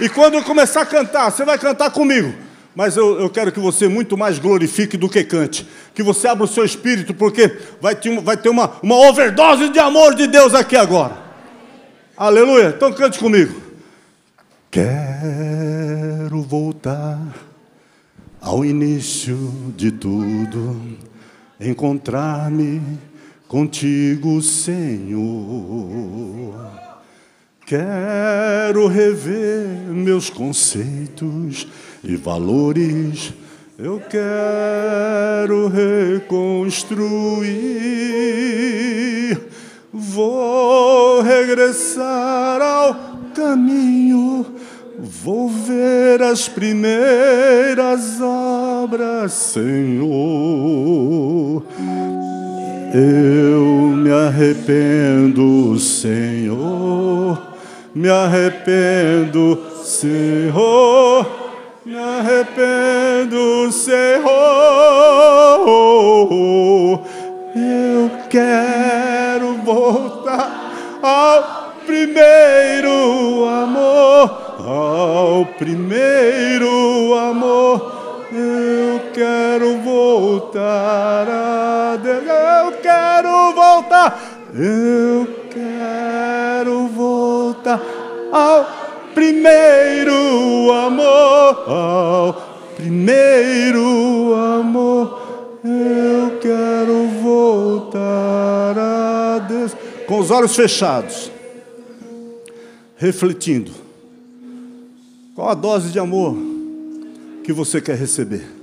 E 0.00 0.08
quando 0.08 0.34
eu 0.34 0.42
começar 0.42 0.82
a 0.82 0.86
cantar, 0.86 1.30
você 1.30 1.44
vai 1.44 1.58
cantar 1.58 1.90
comigo. 1.90 2.34
Mas 2.74 2.96
eu, 2.96 3.20
eu, 3.20 3.28
quero 3.28 3.52
que 3.52 3.60
você 3.60 3.86
muito 3.86 4.16
mais 4.16 4.38
glorifique 4.38 4.96
do 4.96 5.08
que 5.08 5.22
cante. 5.22 5.68
Que 5.94 6.02
você 6.02 6.26
abra 6.26 6.44
o 6.44 6.48
seu 6.48 6.64
espírito, 6.64 7.12
porque 7.12 7.58
vai 7.80 7.94
ter, 7.94 8.18
vai 8.20 8.36
ter 8.36 8.48
uma, 8.48 8.72
uma 8.82 8.96
overdose 8.96 9.68
de 9.68 9.78
amor 9.78 10.14
de 10.14 10.26
Deus 10.26 10.54
aqui 10.54 10.76
agora. 10.76 11.16
Aleluia. 12.16 12.72
Então 12.74 12.92
cante 12.92 13.18
comigo. 13.18 13.60
Quero 14.70 16.40
voltar 16.42 17.20
ao 18.40 18.64
início 18.64 19.36
de 19.76 19.92
tudo, 19.92 20.80
encontrar-me 21.60 22.80
contigo, 23.46 24.40
Senhor. 24.40 25.22
Quero 27.72 28.86
rever 28.86 29.66
meus 29.88 30.28
conceitos 30.28 31.66
e 32.04 32.16
valores. 32.16 33.32
Eu 33.78 33.98
quero 34.10 35.68
reconstruir. 35.68 36.90
Vou 39.90 41.22
regressar 41.22 42.60
ao 42.60 42.94
caminho 43.34 44.44
Vou 44.98 45.48
ver 45.48 46.22
as 46.22 46.48
primeiras 46.48 48.20
obras, 48.20 49.32
Senhor. 49.32 50.12
Eu 52.94 53.96
me 53.96 54.10
arrependo, 54.12 55.76
Senhor, 55.78 57.51
me 57.94 58.08
arrependo, 58.08 59.58
Senhor, 59.82 61.26
me 61.84 61.96
arrependo, 61.98 63.70
Senhor. 63.70 64.30
Eu 67.54 68.10
quero 68.30 69.54
voltar 69.64 70.72
ao 71.02 71.72
primeiro 71.84 73.44
amor, 73.46 74.56
ao 74.66 75.46
primeiro 75.58 77.14
amor. 77.14 77.92
Eu 78.32 79.00
quero 79.12 79.76
voltar 79.80 81.28
a 81.28 81.96
Deus. 81.96 82.24
Eu 82.26 82.72
quero 82.80 83.52
voltar. 83.52 84.18
Eu 84.54 85.41
ao 88.32 88.64
primeiro 89.14 90.72
amor. 90.72 91.68
Ao 91.68 92.32
primeiro 92.76 94.34
amor. 94.34 95.60
Eu 95.62 96.38
quero 96.40 97.06
voltar 97.22 98.78
a 98.78 99.38
Deus. 99.38 99.76
Com 100.06 100.18
os 100.18 100.30
olhos 100.30 100.56
fechados, 100.56 101.30
refletindo. 102.96 103.70
Qual 105.34 105.48
a 105.48 105.54
dose 105.54 105.90
de 105.90 105.98
amor 105.98 106.36
que 107.44 107.52
você 107.52 107.80
quer 107.80 107.96
receber? 107.96 108.61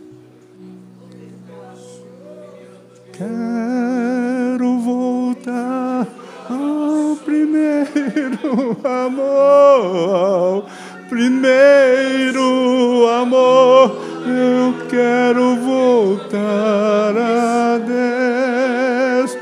Primeiro 7.86 8.78
amor, 8.84 10.66
primeiro 11.10 13.08
amor. 13.08 14.10
Eu 14.26 14.88
quero 14.90 15.56
voltar 15.56 17.14
a 17.18 17.78
Deus. 17.78 19.38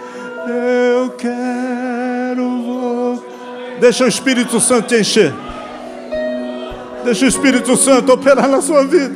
Eu 0.47 1.09
quero 1.11 2.61
voltar. 2.63 3.79
Deixa 3.79 4.05
o 4.05 4.07
Espírito 4.07 4.59
Santo 4.59 4.87
te 4.87 4.99
encher. 4.99 5.33
Deixa 7.03 7.25
o 7.25 7.27
Espírito 7.27 7.75
Santo 7.75 8.13
operar 8.13 8.47
na 8.47 8.61
sua 8.61 8.85
vida. 8.85 9.15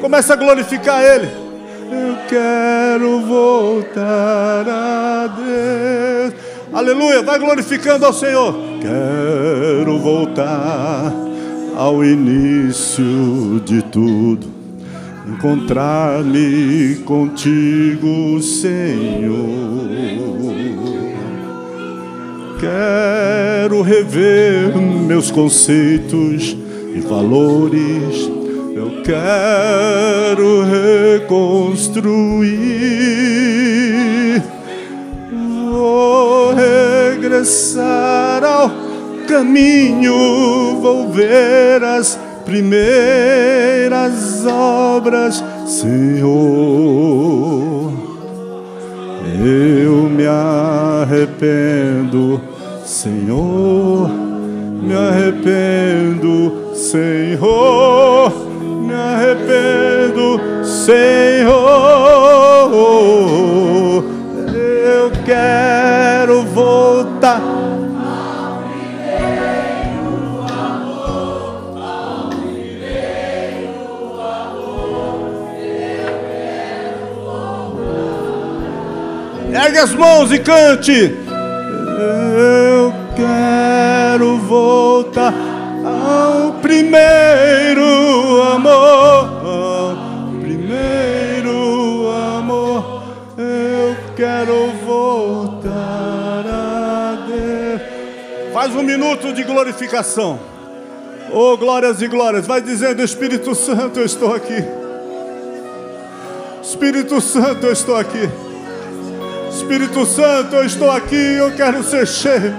Começa 0.00 0.32
a 0.32 0.36
glorificar 0.36 1.02
Ele. 1.02 1.28
Eu 1.90 2.16
quero 2.28 3.20
voltar 3.20 4.68
a 4.68 5.26
Deus. 5.26 6.07
Aleluia, 6.72 7.22
vai 7.22 7.38
glorificando 7.38 8.04
ao 8.04 8.12
Senhor. 8.12 8.54
Quero 8.80 9.98
voltar 9.98 11.12
ao 11.76 12.04
início 12.04 13.60
de 13.64 13.82
tudo. 13.82 14.46
Encontrar-me 15.26 16.96
contigo, 17.04 18.40
Senhor. 18.42 19.88
Quero 22.60 23.82
rever 23.82 24.76
meus 24.76 25.30
conceitos 25.30 26.56
e 26.94 27.00
valores. 27.00 28.30
Eu 28.74 29.02
quero 29.02 30.64
reconstruir. 31.18 33.77
Vou 35.78 36.54
regressar 36.54 38.42
ao 38.42 38.68
caminho, 39.28 40.80
vou 40.82 41.12
ver 41.12 41.84
as 41.84 42.18
primeiras 42.44 44.44
obras, 44.44 45.44
Senhor. 45.66 46.32
Eu 49.40 50.10
me 50.10 50.26
arrependo, 50.26 52.40
Senhor, 52.84 54.10
me 54.82 54.96
arrependo, 54.96 56.74
Senhor, 56.74 58.32
me 58.84 58.94
arrependo, 58.94 60.40
Senhor. 60.64 61.78
Quero 65.38 66.42
voltar. 66.46 67.40
Ergue 79.52 79.78
as 79.78 79.94
mãos 79.94 80.32
e 80.32 80.40
cante. 80.40 81.16
Eu 81.96 82.92
quero 83.14 84.38
voltar 84.38 85.32
ao 85.84 86.54
primeiro 86.54 88.42
amor, 88.54 88.87
Faz 98.58 98.74
um 98.74 98.82
minuto 98.82 99.32
de 99.32 99.44
glorificação. 99.44 100.36
Oh, 101.32 101.56
glórias 101.56 102.02
e 102.02 102.08
glórias. 102.08 102.44
Vai 102.44 102.60
dizendo, 102.60 103.00
Espírito 103.00 103.54
Santo, 103.54 104.00
eu 104.00 104.04
estou 104.04 104.34
aqui. 104.34 104.64
Espírito 106.60 107.20
Santo, 107.20 107.64
eu 107.64 107.72
estou 107.72 107.96
aqui. 107.96 108.28
Espírito 109.48 110.04
Santo, 110.04 110.56
eu 110.56 110.64
estou 110.64 110.90
aqui, 110.90 111.14
eu 111.14 111.52
quero 111.52 111.84
ser 111.84 112.04
cheio. 112.04 112.52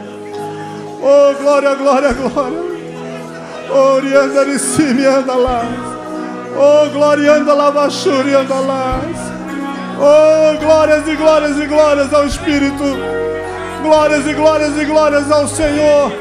Oh, 1.02 1.38
glória, 1.38 1.76
glória, 1.76 2.14
glória. 2.14 2.60
Orianda 3.70 4.45
de 4.45 4.58
cima 4.58 5.18
anda 5.18 5.36
lá. 5.36 5.66
Oh, 6.56 6.89
glória 6.91 7.34
anda 7.34 7.54
lá, 7.54 7.72
bachuri 7.72 8.36
anda 8.36 8.56
lá. 8.56 9.02
Oh, 10.00 10.58
glórias 10.64 11.06
e 11.06 11.16
glórias 11.18 11.60
e 11.60 11.66
glórias 11.66 12.14
ao 12.14 12.26
Espírito. 12.26 12.86
Glórias 13.82 14.27
e 14.27 14.34
glórias 14.34 14.77
e 14.77 14.86
glórias 14.86 15.32
ao 15.32 15.47
Senhor. 15.47 16.11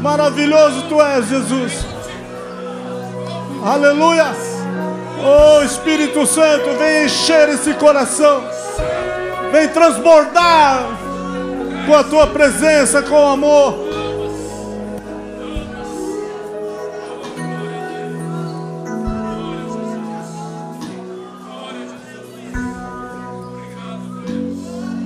Maravilhoso 0.00 0.82
tu 0.88 1.00
és, 1.02 1.28
Jesus. 1.28 1.86
Aleluia. 3.64 4.26
Oh, 5.24 5.62
Espírito 5.62 6.26
Santo, 6.26 6.76
vem 6.78 7.06
encher 7.06 7.48
esse 7.48 7.74
coração. 7.74 8.42
Vem 9.50 9.68
transbordar 9.68 10.86
com 11.86 11.94
a 11.94 12.04
tua 12.04 12.26
presença, 12.28 13.02
com 13.02 13.14
o 13.14 13.28
amor. 13.28 13.86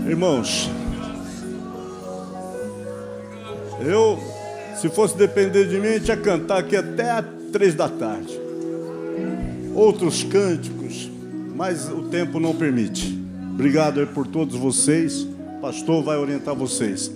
Irmãos, 0.06 0.68
eu, 3.82 4.18
se 4.76 4.88
fosse 4.88 5.16
depender 5.16 5.66
de 5.66 5.78
mim, 5.78 5.98
tinha 5.98 6.16
cantar 6.16 6.58
aqui 6.58 6.76
até 6.76 7.22
três 7.52 7.74
da 7.74 7.88
tarde. 7.88 8.38
Outros 9.74 10.22
cânticos, 10.22 11.10
mas 11.54 11.88
o 11.88 12.02
tempo 12.02 12.40
não 12.40 12.54
permite. 12.54 13.18
Obrigado 13.52 14.06
por 14.08 14.26
todos 14.26 14.56
vocês. 14.56 15.22
O 15.22 15.60
pastor 15.60 16.02
vai 16.02 16.16
orientar 16.16 16.54
vocês. 16.54 17.10